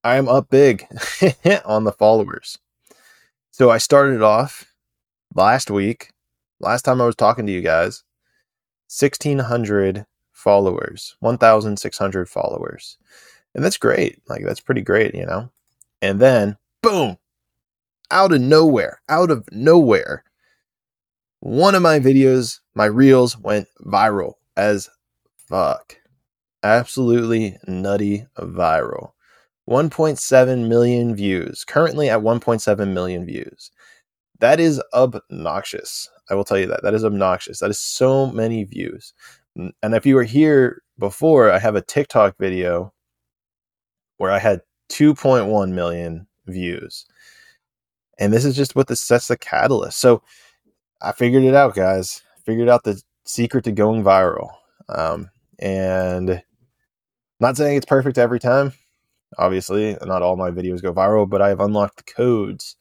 I 0.05 0.17
am 0.17 0.29
up 0.29 0.50
big 0.50 0.85
on 1.65 1.85
the 1.85 1.93
followers. 1.93 2.59
So, 3.53 3.71
I 3.71 3.79
started 3.79 4.21
off 4.21 4.67
last 5.35 5.71
week, 5.71 6.12
last 6.59 6.83
time 6.83 7.00
I 7.00 7.07
was 7.07 7.17
talking 7.17 7.47
to 7.47 7.53
you 7.53 7.62
guys, 7.62 8.05
1,600 8.91 10.05
followers, 10.33 11.17
1,600 11.21 12.29
followers. 12.29 12.99
And 13.55 13.65
that's 13.65 13.77
great. 13.77 14.21
Like, 14.29 14.45
that's 14.45 14.61
pretty 14.61 14.83
great, 14.83 15.15
you 15.15 15.27
know? 15.27 15.51
And 16.03 16.19
then, 16.21 16.57
boom, 16.83 17.19
out 18.11 18.33
of 18.33 18.41
nowhere, 18.41 19.01
out 19.09 19.31
of 19.31 19.49
nowhere, 19.53 20.25
one 21.39 21.75
of 21.75 21.83
my 21.83 22.01
videos, 22.01 22.61
my 22.75 22.87
reels 22.87 23.39
went 23.39 23.69
viral 23.85 24.35
as 24.57 24.91
fuck. 25.37 25.97
Absolutely 26.63 27.59
nutty 27.67 28.27
viral. 28.39 29.13
1.7 29.69 30.69
million 30.69 31.15
views. 31.15 31.65
Currently 31.65 32.11
at 32.11 32.21
1.7 32.21 32.93
million 32.93 33.25
views. 33.25 33.71
That 34.41 34.59
is 34.59 34.83
obnoxious. 34.93 36.11
I 36.31 36.35
will 36.35 36.45
tell 36.45 36.59
you 36.59 36.67
that. 36.69 36.83
That 36.83 36.95
is 36.95 37.05
obnoxious. 37.05 37.59
That 37.59 37.71
is 37.71 37.81
so 37.81 38.31
many 38.31 38.65
views. 38.65 39.13
And 39.57 39.95
if 39.95 40.07
you 40.07 40.15
were 40.15 40.25
here 40.25 40.83
before, 40.99 41.51
I 41.51 41.59
have 41.59 41.75
a 41.75 41.83
TikTok 41.83 42.37
video 42.39 42.93
where 44.19 44.31
I 44.31 44.39
had 44.39 44.61
2.1 44.91 45.73
million 45.73 46.27
views. 46.47 47.07
And 48.19 48.33
this 48.33 48.45
is 48.45 48.55
just 48.55 48.77
what 48.77 48.87
this 48.87 49.01
sets 49.01 49.29
the 49.29 49.37
catalyst. 49.37 49.99
So 49.99 50.23
I 51.01 51.13
figured 51.13 51.43
it 51.43 51.55
out, 51.55 51.75
guys. 51.75 52.23
Figured 52.45 52.69
out 52.69 52.85
the 52.85 53.03
secret 53.25 53.65
to 53.65 53.73
going 53.73 54.05
viral. 54.05 54.51
Um, 54.89 55.31
and 55.59 56.43
not 57.41 57.57
saying 57.57 57.77
it's 57.77 57.87
perfect 57.87 58.19
every 58.19 58.39
time. 58.41 58.73
Obviously, 59.39 59.97
not 60.03 60.23
all 60.23 60.37
my 60.37 60.51
videos 60.51 60.83
go 60.83 60.93
viral, 60.93 61.29
but 61.29 61.41
I 61.41 61.49
have 61.49 61.61
unlocked 61.61 61.99
the 61.99 62.13
codes 62.13 62.77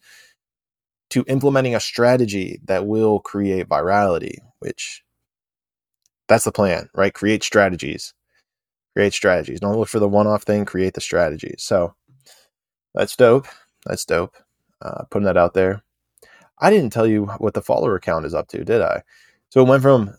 to 1.12 1.24
implementing 1.28 1.76
a 1.76 1.80
strategy 1.80 2.60
that 2.66 2.88
will 2.88 3.20
create 3.20 3.70
virality, 3.70 4.38
which 4.60 5.04
That's 6.28 6.46
the 6.46 6.52
plan, 6.52 6.90
right? 6.96 7.14
Create 7.14 7.44
strategies. 7.44 8.14
Create 8.96 9.14
strategies. 9.14 9.60
Don't 9.62 9.78
look 9.78 9.90
for 9.90 10.00
the 10.00 10.10
one 10.10 10.28
off 10.28 10.44
thing, 10.44 10.66
create 10.66 10.94
the 10.96 11.02
strategies. 11.02 11.64
So 11.64 11.94
that's 12.96 13.16
dope. 13.16 13.48
That's 13.86 14.06
dope. 14.06 14.36
Uh, 14.82 15.04
putting 15.12 15.26
that 15.26 15.38
out 15.38 15.54
there. 15.54 15.84
I 16.60 16.70
didn't 16.70 16.92
tell 16.94 17.08
you 17.08 17.26
what 17.40 17.54
the 17.54 17.62
follower 17.62 18.00
count 18.00 18.26
is 18.26 18.34
up 18.34 18.48
to, 18.50 18.64
did 18.66 18.82
I? 18.82 19.04
So 19.50 19.62
it 19.62 19.68
went 19.68 19.82
from 19.84 20.14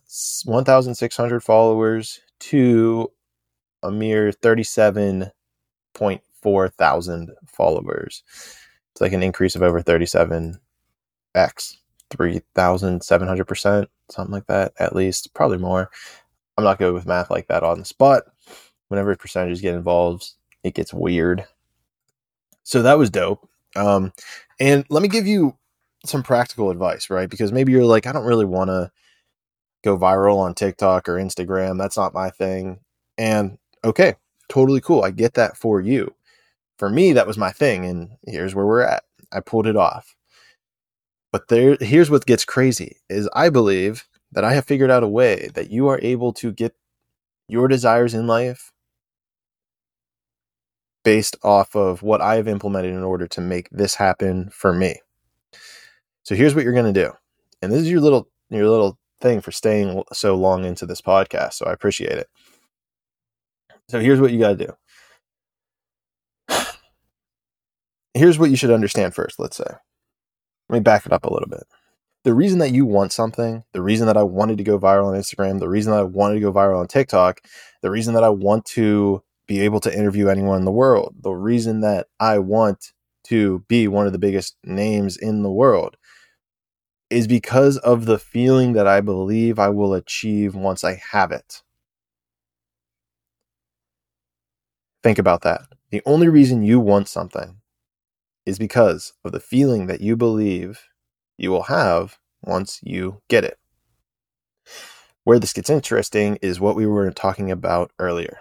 1,600 0.45 1.41
followers 1.43 2.21
to 2.41 3.11
a 3.83 3.91
mere 3.91 4.31
37.4 4.33 6.73
thousand 6.75 7.31
followers. 7.47 8.23
It's 8.93 9.01
like 9.01 9.13
an 9.13 9.23
increase 9.23 9.57
of 9.57 9.63
over 9.63 9.81
37x, 11.35 11.77
3,700%, 12.11 13.87
something 14.11 14.33
like 14.33 14.47
that, 14.47 14.73
at 14.79 14.95
least, 14.95 15.33
probably 15.35 15.59
more. 15.59 15.91
I'm 16.57 16.65
not 16.65 16.79
good 16.79 16.93
with 16.93 17.07
math 17.07 17.31
like 17.31 17.49
that 17.49 17.63
on 17.63 17.79
the 17.79 17.85
spot. 17.85 18.25
Whenever 18.89 19.15
percentages 19.17 19.61
get 19.61 19.75
involved, 19.75 20.31
it 20.65 20.75
gets 20.75 20.93
weird. 20.93 21.45
So 22.65 22.83
that 22.83 22.99
was 22.99 23.11
dope. 23.11 23.49
Um, 23.77 24.13
and 24.59 24.85
let 24.91 25.03
me 25.03 25.09
give 25.09 25.27
you 25.27 25.57
some 26.05 26.23
practical 26.23 26.71
advice, 26.71 27.11
right? 27.11 27.31
Because 27.31 27.53
maybe 27.53 27.73
you're 27.73 27.85
like, 27.85 28.07
I 28.07 28.13
don't 28.13 28.27
really 28.27 28.45
want 28.45 28.69
to 28.69 28.91
go 29.83 29.97
viral 29.97 30.39
on 30.39 30.55
TikTok 30.55 31.09
or 31.09 31.15
Instagram. 31.15 31.79
That's 31.79 31.97
not 31.97 32.15
my 32.15 32.31
thing. 32.31 32.81
And 33.17 33.59
okay, 33.85 34.15
totally 34.49 34.81
cool. 34.81 35.03
I 35.03 35.11
get 35.11 35.35
that 35.35 35.57
for 35.57 35.81
you. 35.81 36.15
For 36.79 36.91
me, 36.91 37.13
that 37.13 37.27
was 37.27 37.39
my 37.39 37.51
thing. 37.51 37.85
And 37.85 38.11
here's 38.27 38.55
where 38.55 38.67
we're 38.67 38.83
at. 38.83 39.05
I 39.33 39.41
pulled 39.41 39.67
it 39.67 39.77
off. 39.77 40.17
But 41.33 41.49
there 41.49 41.77
here's 41.81 42.11
what 42.11 42.27
gets 42.27 42.45
crazy 42.45 42.97
is 43.09 43.29
I 43.35 43.51
believe 43.51 44.09
that 44.33 44.45
I 44.45 44.55
have 44.55 44.65
figured 44.65 44.91
out 44.91 45.03
a 45.03 45.09
way 45.09 45.51
that 45.55 45.71
you 45.71 45.89
are 45.89 46.01
able 46.03 46.33
to 46.35 46.53
get 46.53 46.75
your 47.49 47.69
desires 47.69 48.15
in 48.15 48.27
life 48.27 48.73
based 51.05 51.37
off 51.43 51.75
of 51.75 52.03
what 52.03 52.21
I 52.21 52.37
have 52.37 52.49
implemented 52.49 52.93
in 52.93 53.03
order 53.03 53.27
to 53.29 53.41
make 53.41 53.69
this 53.71 53.95
happen 53.95 54.51
for 54.53 54.73
me. 54.73 55.01
So 56.23 56.35
here's 56.35 56.55
what 56.55 56.65
you're 56.65 56.75
going 56.75 56.93
to 56.93 57.05
do. 57.05 57.13
And 57.63 57.73
this 57.73 57.81
is 57.81 57.91
your 57.91 58.01
little 58.01 58.29
your 58.51 58.69
little 58.69 58.99
thing 59.21 59.41
for 59.41 59.53
staying 59.53 60.03
so 60.13 60.35
long 60.35 60.65
into 60.65 60.87
this 60.87 61.01
podcast, 61.01 61.55
so 61.55 61.67
I 61.67 61.73
appreciate 61.73 62.19
it. 62.19 62.29
So 63.89 64.01
here's 64.01 64.21
what 64.21 64.33
you 64.33 64.39
got 64.39 64.57
to 64.59 64.67
do. 64.67 64.73
Here's 68.15 68.39
what 68.39 68.51
you 68.51 68.57
should 68.57 68.71
understand 68.71 69.15
first, 69.15 69.39
let's 69.39 69.57
say. 69.57 69.65
Let 70.71 70.75
me 70.77 70.81
back 70.83 71.05
it 71.05 71.13
up 71.13 71.25
a 71.25 71.33
little 71.33 71.49
bit. 71.49 71.65
The 72.23 72.33
reason 72.33 72.61
that 72.61 72.71
you 72.71 72.87
want 72.87 73.11
something, 73.11 73.65
the 73.73 73.83
reason 73.83 74.07
that 74.07 74.17
I 74.17 74.23
wanted 74.23 74.57
to 74.59 74.63
go 74.63 74.79
viral 74.79 75.07
on 75.07 75.15
Instagram, 75.15 75.59
the 75.59 75.69
reason 75.69 75.91
that 75.93 75.99
I 75.99 76.05
wanted 76.05 76.35
to 76.35 76.41
go 76.41 76.53
viral 76.53 76.79
on 76.79 76.87
TikTok, 76.87 77.41
the 77.83 77.91
reason 77.91 78.15
that 78.15 78.23
I 78.23 78.29
want 78.29 78.67
to 78.67 79.21
be 79.49 79.63
able 79.63 79.81
to 79.81 79.93
interview 79.93 80.29
anyone 80.29 80.61
in 80.61 80.65
the 80.65 80.71
world, 80.71 81.17
the 81.23 81.33
reason 81.33 81.81
that 81.81 82.07
I 82.21 82.39
want 82.39 82.93
to 83.25 83.65
be 83.67 83.89
one 83.89 84.07
of 84.07 84.13
the 84.13 84.21
biggest 84.21 84.57
names 84.63 85.17
in 85.17 85.43
the 85.43 85.51
world 85.51 85.97
is 87.11 87.27
because 87.27 87.77
of 87.79 88.05
the 88.05 88.21
feeling 88.21 88.75
that 88.75 88.87
I 88.87 89.01
believe 89.01 89.59
I 89.59 89.71
will 89.71 89.93
achieve 89.93 90.55
once 90.55 90.85
I 90.85 91.03
have 91.11 91.33
it. 91.33 91.63
Think 95.03 95.19
about 95.19 95.43
that. 95.43 95.63
The 95.91 96.03
only 96.07 96.29
reason 96.29 96.63
you 96.63 96.79
want 96.79 97.09
something 97.09 97.60
is 98.51 98.59
because 98.59 99.13
of 99.25 99.31
the 99.31 99.39
feeling 99.39 99.87
that 99.87 100.01
you 100.01 100.17
believe 100.17 100.81
you 101.39 101.51
will 101.51 101.63
have 101.63 102.19
once 102.43 102.81
you 102.83 103.23
get 103.29 103.45
it. 103.45 103.57
Where 105.23 105.39
this 105.39 105.53
gets 105.53 105.71
interesting 105.71 106.37
is 106.43 106.59
what 106.59 106.75
we 106.75 106.85
were 106.85 107.13
talking 107.13 107.51
about 107.53 107.93
earlier. 108.01 108.41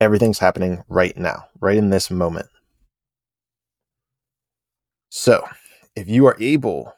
Everything's 0.00 0.38
happening 0.38 0.84
right 0.88 1.16
now, 1.16 1.46
right 1.60 1.76
in 1.76 1.90
this 1.90 2.12
moment. 2.12 2.46
So, 5.10 5.44
if 5.96 6.08
you 6.08 6.26
are 6.26 6.36
able, 6.38 6.92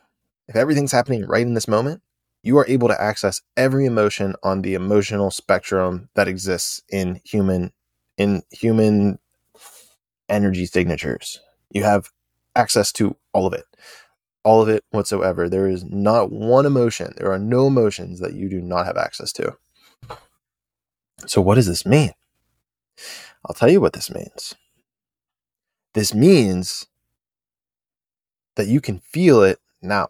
if 0.46 0.56
everything's 0.56 0.92
happening 0.92 1.24
right 1.24 1.46
in 1.46 1.54
this 1.54 1.68
moment, 1.68 2.02
you 2.42 2.58
are 2.58 2.66
able 2.68 2.88
to 2.88 3.00
access 3.00 3.40
every 3.56 3.86
emotion 3.86 4.34
on 4.42 4.60
the 4.60 4.74
emotional 4.74 5.30
spectrum 5.30 6.10
that 6.16 6.28
exists 6.28 6.82
in 6.90 7.22
human 7.24 7.72
in 8.18 8.42
human 8.50 9.18
energy 10.30 10.66
signatures. 10.66 11.40
You 11.70 11.84
have 11.84 12.10
access 12.56 12.92
to 12.92 13.16
all 13.32 13.46
of 13.46 13.52
it. 13.52 13.64
All 14.42 14.62
of 14.62 14.68
it 14.68 14.84
whatsoever. 14.90 15.48
There 15.48 15.68
is 15.68 15.84
not 15.84 16.32
one 16.32 16.64
emotion. 16.64 17.12
There 17.16 17.30
are 17.30 17.38
no 17.38 17.66
emotions 17.66 18.20
that 18.20 18.32
you 18.34 18.48
do 18.48 18.60
not 18.60 18.86
have 18.86 18.96
access 18.96 19.32
to. 19.34 19.56
So 21.26 21.40
what 21.42 21.56
does 21.56 21.66
this 21.66 21.84
mean? 21.84 22.12
I'll 23.46 23.54
tell 23.54 23.70
you 23.70 23.80
what 23.80 23.92
this 23.92 24.10
means. 24.10 24.54
This 25.94 26.14
means 26.14 26.86
that 28.56 28.68
you 28.68 28.80
can 28.80 28.98
feel 29.00 29.42
it 29.42 29.58
now. 29.82 30.08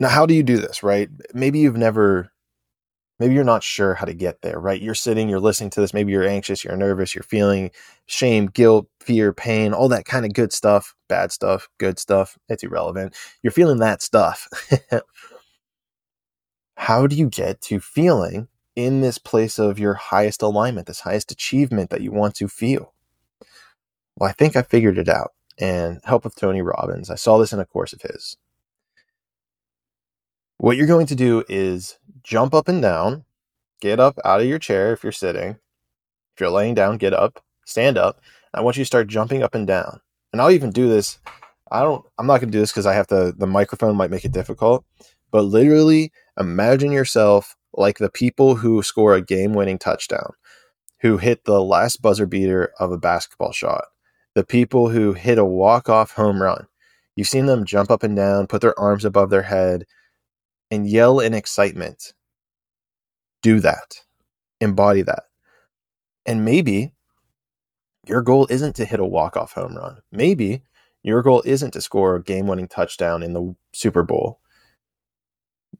Now, 0.00 0.08
how 0.08 0.26
do 0.26 0.34
you 0.34 0.42
do 0.42 0.58
this, 0.58 0.82
right? 0.82 1.08
Maybe 1.32 1.60
you've 1.60 1.76
never, 1.76 2.32
maybe 3.18 3.34
you're 3.34 3.44
not 3.44 3.62
sure 3.62 3.94
how 3.94 4.04
to 4.06 4.14
get 4.14 4.42
there, 4.42 4.58
right? 4.58 4.80
You're 4.80 4.94
sitting, 4.94 5.28
you're 5.28 5.40
listening 5.40 5.70
to 5.70 5.80
this. 5.80 5.94
Maybe 5.94 6.12
you're 6.12 6.26
anxious, 6.26 6.64
you're 6.64 6.76
nervous, 6.76 7.14
you're 7.14 7.22
feeling 7.22 7.70
shame, 8.06 8.46
guilt, 8.46 8.86
fear, 9.00 9.32
pain, 9.32 9.72
all 9.72 9.88
that 9.88 10.04
kind 10.04 10.24
of 10.24 10.32
good 10.32 10.52
stuff, 10.52 10.94
bad 11.08 11.32
stuff, 11.32 11.68
good 11.78 11.98
stuff. 11.98 12.36
It's 12.48 12.62
irrelevant. 12.62 13.14
You're 13.42 13.52
feeling 13.52 13.78
that 13.78 14.02
stuff. 14.02 14.48
how 16.76 17.06
do 17.06 17.16
you 17.16 17.28
get 17.28 17.60
to 17.62 17.80
feeling 17.80 18.48
in 18.76 19.00
this 19.00 19.18
place 19.18 19.58
of 19.58 19.78
your 19.78 19.94
highest 19.94 20.42
alignment, 20.42 20.86
this 20.86 21.00
highest 21.00 21.30
achievement 21.30 21.90
that 21.90 22.00
you 22.00 22.10
want 22.12 22.34
to 22.36 22.48
feel? 22.48 22.92
Well, 24.16 24.30
I 24.30 24.32
think 24.32 24.56
I 24.56 24.62
figured 24.62 24.98
it 24.98 25.08
out 25.08 25.32
and 25.58 26.00
help 26.04 26.24
with 26.24 26.36
Tony 26.36 26.62
Robbins. 26.62 27.10
I 27.10 27.14
saw 27.14 27.38
this 27.38 27.52
in 27.52 27.60
a 27.60 27.64
course 27.64 27.92
of 27.92 28.02
his. 28.02 28.36
What 30.64 30.78
you're 30.78 30.86
going 30.86 31.04
to 31.08 31.14
do 31.14 31.44
is 31.46 31.98
jump 32.22 32.54
up 32.54 32.68
and 32.68 32.80
down, 32.80 33.26
get 33.82 34.00
up 34.00 34.18
out 34.24 34.40
of 34.40 34.46
your 34.46 34.58
chair 34.58 34.94
if 34.94 35.02
you're 35.02 35.12
sitting. 35.12 35.50
If 35.50 36.40
you're 36.40 36.48
laying 36.48 36.74
down, 36.74 36.96
get 36.96 37.12
up, 37.12 37.44
stand 37.66 37.98
up. 37.98 38.22
I 38.54 38.62
want 38.62 38.78
you 38.78 38.80
to 38.80 38.86
start 38.86 39.08
jumping 39.08 39.42
up 39.42 39.54
and 39.54 39.66
down. 39.66 40.00
And 40.32 40.40
I'll 40.40 40.50
even 40.50 40.70
do 40.70 40.88
this. 40.88 41.18
I 41.70 41.82
don't 41.82 42.02
I'm 42.16 42.26
not 42.26 42.38
going 42.38 42.48
to 42.48 42.56
do 42.56 42.60
this 42.60 42.72
cuz 42.72 42.86
I 42.86 42.94
have 42.94 43.06
to 43.08 43.34
the 43.36 43.46
microphone 43.46 43.94
might 43.94 44.10
make 44.10 44.24
it 44.24 44.32
difficult, 44.32 44.86
but 45.30 45.42
literally 45.42 46.12
imagine 46.40 46.92
yourself 46.92 47.56
like 47.74 47.98
the 47.98 48.08
people 48.08 48.54
who 48.54 48.82
score 48.82 49.12
a 49.12 49.20
game-winning 49.20 49.76
touchdown, 49.78 50.32
who 51.02 51.18
hit 51.18 51.44
the 51.44 51.62
last 51.62 52.00
buzzer 52.00 52.24
beater 52.24 52.72
of 52.80 52.90
a 52.90 52.96
basketball 52.96 53.52
shot 53.52 53.84
the 54.34 54.44
people 54.44 54.88
who 54.88 55.12
hit 55.12 55.36
a 55.36 55.44
walk-off 55.44 56.12
home 56.12 56.40
run. 56.40 56.68
You've 57.16 57.28
seen 57.28 57.44
them 57.44 57.66
jump 57.66 57.90
up 57.90 58.02
and 58.02 58.16
down, 58.16 58.46
put 58.46 58.62
their 58.62 58.80
arms 58.80 59.04
above 59.04 59.28
their 59.28 59.42
head, 59.42 59.84
and 60.74 60.88
yell 60.88 61.20
in 61.20 61.32
excitement. 61.32 62.12
Do 63.42 63.60
that. 63.60 64.02
Embody 64.60 65.02
that. 65.02 65.24
And 66.26 66.44
maybe 66.44 66.92
your 68.06 68.22
goal 68.22 68.46
isn't 68.50 68.76
to 68.76 68.84
hit 68.84 69.00
a 69.00 69.04
walk-off 69.04 69.52
home 69.52 69.76
run. 69.76 69.98
Maybe 70.10 70.62
your 71.02 71.22
goal 71.22 71.42
isn't 71.44 71.72
to 71.72 71.80
score 71.80 72.16
a 72.16 72.22
game-winning 72.22 72.68
touchdown 72.68 73.22
in 73.22 73.32
the 73.32 73.54
Super 73.72 74.02
Bowl. 74.02 74.40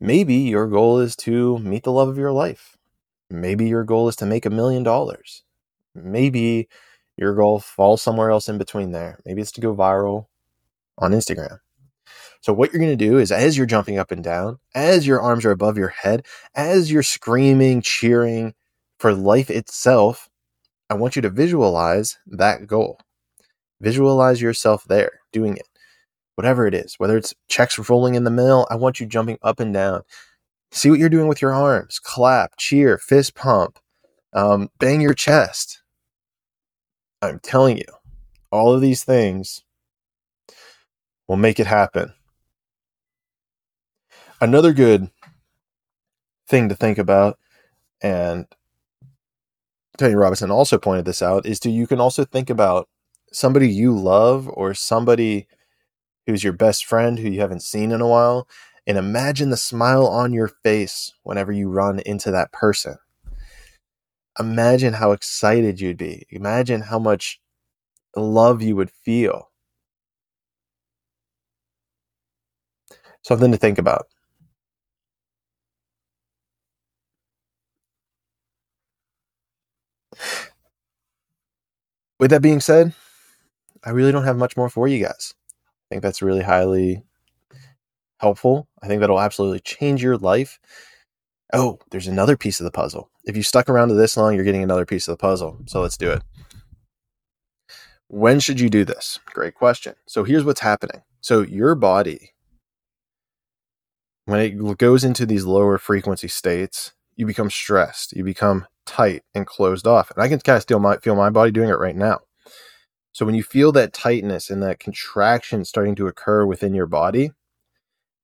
Maybe 0.00 0.34
your 0.34 0.66
goal 0.66 1.00
is 1.00 1.16
to 1.16 1.58
meet 1.58 1.84
the 1.84 1.92
love 1.92 2.08
of 2.08 2.18
your 2.18 2.32
life. 2.32 2.76
Maybe 3.30 3.66
your 3.66 3.84
goal 3.84 4.08
is 4.08 4.16
to 4.16 4.26
make 4.26 4.44
a 4.44 4.50
million 4.50 4.82
dollars. 4.82 5.44
Maybe 5.94 6.68
your 7.16 7.34
goal 7.34 7.60
falls 7.60 8.02
somewhere 8.02 8.30
else 8.30 8.48
in 8.48 8.58
between 8.58 8.92
there. 8.92 9.18
Maybe 9.24 9.40
it's 9.40 9.52
to 9.52 9.60
go 9.60 9.74
viral 9.74 10.26
on 10.98 11.12
Instagram. 11.12 11.58
So, 12.44 12.52
what 12.52 12.74
you're 12.74 12.80
going 12.80 12.92
to 12.92 13.06
do 13.06 13.16
is, 13.16 13.32
as 13.32 13.56
you're 13.56 13.64
jumping 13.64 13.98
up 13.98 14.10
and 14.10 14.22
down, 14.22 14.58
as 14.74 15.06
your 15.06 15.18
arms 15.18 15.46
are 15.46 15.50
above 15.50 15.78
your 15.78 15.88
head, 15.88 16.26
as 16.54 16.92
you're 16.92 17.02
screaming, 17.02 17.80
cheering 17.80 18.52
for 18.98 19.14
life 19.14 19.48
itself, 19.48 20.28
I 20.90 20.94
want 20.94 21.16
you 21.16 21.22
to 21.22 21.30
visualize 21.30 22.18
that 22.26 22.66
goal. 22.66 23.00
Visualize 23.80 24.42
yourself 24.42 24.84
there 24.84 25.20
doing 25.32 25.56
it, 25.56 25.66
whatever 26.34 26.66
it 26.66 26.74
is, 26.74 26.96
whether 26.98 27.16
it's 27.16 27.32
checks 27.48 27.78
rolling 27.88 28.14
in 28.14 28.24
the 28.24 28.30
mail, 28.30 28.66
I 28.70 28.74
want 28.74 29.00
you 29.00 29.06
jumping 29.06 29.38
up 29.40 29.58
and 29.58 29.72
down. 29.72 30.02
See 30.70 30.90
what 30.90 30.98
you're 30.98 31.08
doing 31.08 31.28
with 31.28 31.40
your 31.40 31.54
arms. 31.54 31.98
Clap, 31.98 32.58
cheer, 32.58 32.98
fist 32.98 33.34
pump, 33.34 33.78
um, 34.34 34.68
bang 34.78 35.00
your 35.00 35.14
chest. 35.14 35.80
I'm 37.22 37.38
telling 37.38 37.78
you, 37.78 37.86
all 38.52 38.74
of 38.74 38.82
these 38.82 39.02
things 39.02 39.64
will 41.26 41.36
make 41.36 41.58
it 41.58 41.66
happen. 41.66 42.12
Another 44.44 44.74
good 44.74 45.08
thing 46.48 46.68
to 46.68 46.74
think 46.74 46.98
about, 46.98 47.38
and 48.02 48.44
Tony 49.96 50.14
Robbins 50.14 50.42
also 50.42 50.76
pointed 50.76 51.06
this 51.06 51.22
out, 51.22 51.46
is 51.46 51.58
to 51.60 51.70
you 51.70 51.86
can 51.86 51.98
also 51.98 52.26
think 52.26 52.50
about 52.50 52.90
somebody 53.32 53.70
you 53.70 53.98
love 53.98 54.46
or 54.52 54.74
somebody 54.74 55.48
who's 56.26 56.44
your 56.44 56.52
best 56.52 56.84
friend 56.84 57.18
who 57.18 57.30
you 57.30 57.40
haven't 57.40 57.62
seen 57.62 57.90
in 57.90 58.02
a 58.02 58.06
while, 58.06 58.46
and 58.86 58.98
imagine 58.98 59.48
the 59.48 59.56
smile 59.56 60.06
on 60.06 60.34
your 60.34 60.48
face 60.48 61.14
whenever 61.22 61.50
you 61.50 61.70
run 61.70 62.00
into 62.00 62.30
that 62.30 62.52
person. 62.52 62.98
Imagine 64.38 64.92
how 64.92 65.12
excited 65.12 65.80
you'd 65.80 65.96
be. 65.96 66.26
Imagine 66.28 66.82
how 66.82 66.98
much 66.98 67.40
love 68.14 68.60
you 68.60 68.76
would 68.76 68.90
feel. 68.90 69.50
Something 73.22 73.50
to 73.50 73.56
think 73.56 73.78
about. 73.78 74.04
With 82.18 82.30
that 82.30 82.42
being 82.42 82.60
said, 82.60 82.94
I 83.84 83.90
really 83.90 84.12
don't 84.12 84.24
have 84.24 84.36
much 84.36 84.56
more 84.56 84.68
for 84.68 84.88
you 84.88 85.04
guys. 85.04 85.34
I 85.50 85.94
think 85.94 86.02
that's 86.02 86.22
really 86.22 86.42
highly 86.42 87.02
helpful. 88.18 88.68
I 88.82 88.86
think 88.86 89.00
that'll 89.00 89.20
absolutely 89.20 89.60
change 89.60 90.02
your 90.02 90.16
life. 90.16 90.58
Oh, 91.52 91.78
there's 91.90 92.06
another 92.06 92.36
piece 92.36 92.58
of 92.58 92.64
the 92.64 92.70
puzzle. 92.70 93.10
If 93.24 93.36
you 93.36 93.42
stuck 93.42 93.68
around 93.68 93.88
to 93.88 93.94
this 93.94 94.16
long, 94.16 94.34
you're 94.34 94.44
getting 94.44 94.62
another 94.62 94.86
piece 94.86 95.06
of 95.06 95.12
the 95.12 95.20
puzzle. 95.20 95.58
So 95.66 95.82
let's 95.82 95.98
do 95.98 96.10
it. 96.10 96.22
When 98.08 98.40
should 98.40 98.58
you 98.58 98.70
do 98.70 98.84
this? 98.84 99.20
Great 99.26 99.54
question. 99.54 99.94
So 100.06 100.24
here's 100.24 100.44
what's 100.44 100.60
happening. 100.60 101.02
So 101.20 101.42
your 101.42 101.74
body, 101.74 102.32
when 104.24 104.40
it 104.40 104.78
goes 104.78 105.04
into 105.04 105.26
these 105.26 105.44
lower 105.44 105.76
frequency 105.76 106.28
states, 106.28 106.93
you 107.16 107.26
become 107.26 107.50
stressed, 107.50 108.12
you 108.12 108.24
become 108.24 108.66
tight 108.86 109.22
and 109.34 109.46
closed 109.46 109.86
off. 109.86 110.10
And 110.10 110.22
I 110.22 110.28
can 110.28 110.40
kind 110.40 110.56
of 110.56 110.62
still 110.62 110.80
my, 110.80 110.96
feel 110.98 111.16
my 111.16 111.30
body 111.30 111.50
doing 111.50 111.68
it 111.68 111.78
right 111.78 111.96
now. 111.96 112.20
So 113.12 113.24
when 113.24 113.34
you 113.34 113.42
feel 113.42 113.70
that 113.72 113.92
tightness 113.92 114.50
and 114.50 114.62
that 114.62 114.80
contraction 114.80 115.64
starting 115.64 115.94
to 115.96 116.08
occur 116.08 116.44
within 116.44 116.74
your 116.74 116.86
body, 116.86 117.30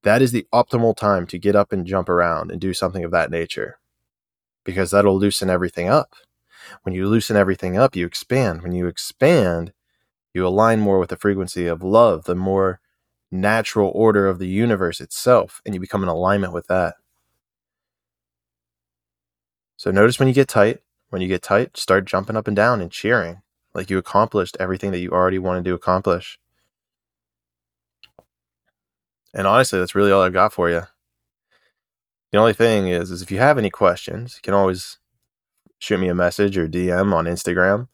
that 0.02 0.22
is 0.22 0.32
the 0.32 0.46
optimal 0.52 0.96
time 0.96 1.26
to 1.28 1.38
get 1.38 1.54
up 1.54 1.72
and 1.72 1.86
jump 1.86 2.08
around 2.08 2.50
and 2.50 2.60
do 2.60 2.74
something 2.74 3.04
of 3.04 3.10
that 3.12 3.30
nature 3.30 3.78
because 4.64 4.90
that'll 4.90 5.18
loosen 5.18 5.50
everything 5.50 5.88
up. 5.88 6.14
When 6.82 6.94
you 6.94 7.08
loosen 7.08 7.36
everything 7.36 7.76
up, 7.76 7.96
you 7.96 8.06
expand. 8.06 8.62
When 8.62 8.72
you 8.72 8.86
expand, 8.86 9.72
you 10.34 10.46
align 10.46 10.80
more 10.80 10.98
with 10.98 11.10
the 11.10 11.16
frequency 11.16 11.66
of 11.66 11.82
love, 11.82 12.24
the 12.24 12.34
more 12.34 12.80
natural 13.30 13.90
order 13.94 14.28
of 14.28 14.38
the 14.38 14.48
universe 14.48 15.00
itself, 15.00 15.60
and 15.64 15.74
you 15.74 15.80
become 15.80 16.02
in 16.02 16.08
alignment 16.08 16.52
with 16.52 16.66
that. 16.66 16.94
So 19.80 19.90
notice 19.90 20.18
when 20.18 20.28
you 20.28 20.34
get 20.34 20.46
tight, 20.46 20.80
when 21.08 21.22
you 21.22 21.28
get 21.28 21.40
tight, 21.40 21.78
start 21.78 22.04
jumping 22.04 22.36
up 22.36 22.46
and 22.46 22.54
down 22.54 22.82
and 22.82 22.92
cheering 22.92 23.40
like 23.72 23.88
you 23.88 23.96
accomplished 23.96 24.58
everything 24.60 24.90
that 24.90 24.98
you 24.98 25.10
already 25.10 25.38
wanted 25.38 25.64
to 25.64 25.72
accomplish. 25.72 26.38
And 29.32 29.46
honestly, 29.46 29.78
that's 29.78 29.94
really 29.94 30.12
all 30.12 30.20
I've 30.20 30.34
got 30.34 30.52
for 30.52 30.68
you. 30.68 30.82
The 32.30 32.36
only 32.36 32.52
thing 32.52 32.88
is, 32.88 33.10
is 33.10 33.22
if 33.22 33.30
you 33.30 33.38
have 33.38 33.56
any 33.56 33.70
questions, 33.70 34.34
you 34.36 34.42
can 34.42 34.52
always 34.52 34.98
shoot 35.78 35.96
me 35.96 36.08
a 36.08 36.14
message 36.14 36.58
or 36.58 36.68
DM 36.68 37.14
on 37.14 37.24
Instagram, 37.24 37.88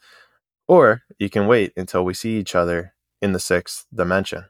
or 0.66 1.02
you 1.20 1.30
can 1.30 1.46
wait 1.46 1.72
until 1.76 2.04
we 2.04 2.14
see 2.14 2.36
each 2.36 2.56
other 2.56 2.94
in 3.22 3.30
the 3.30 3.38
sixth 3.38 3.86
dimension. 3.94 4.46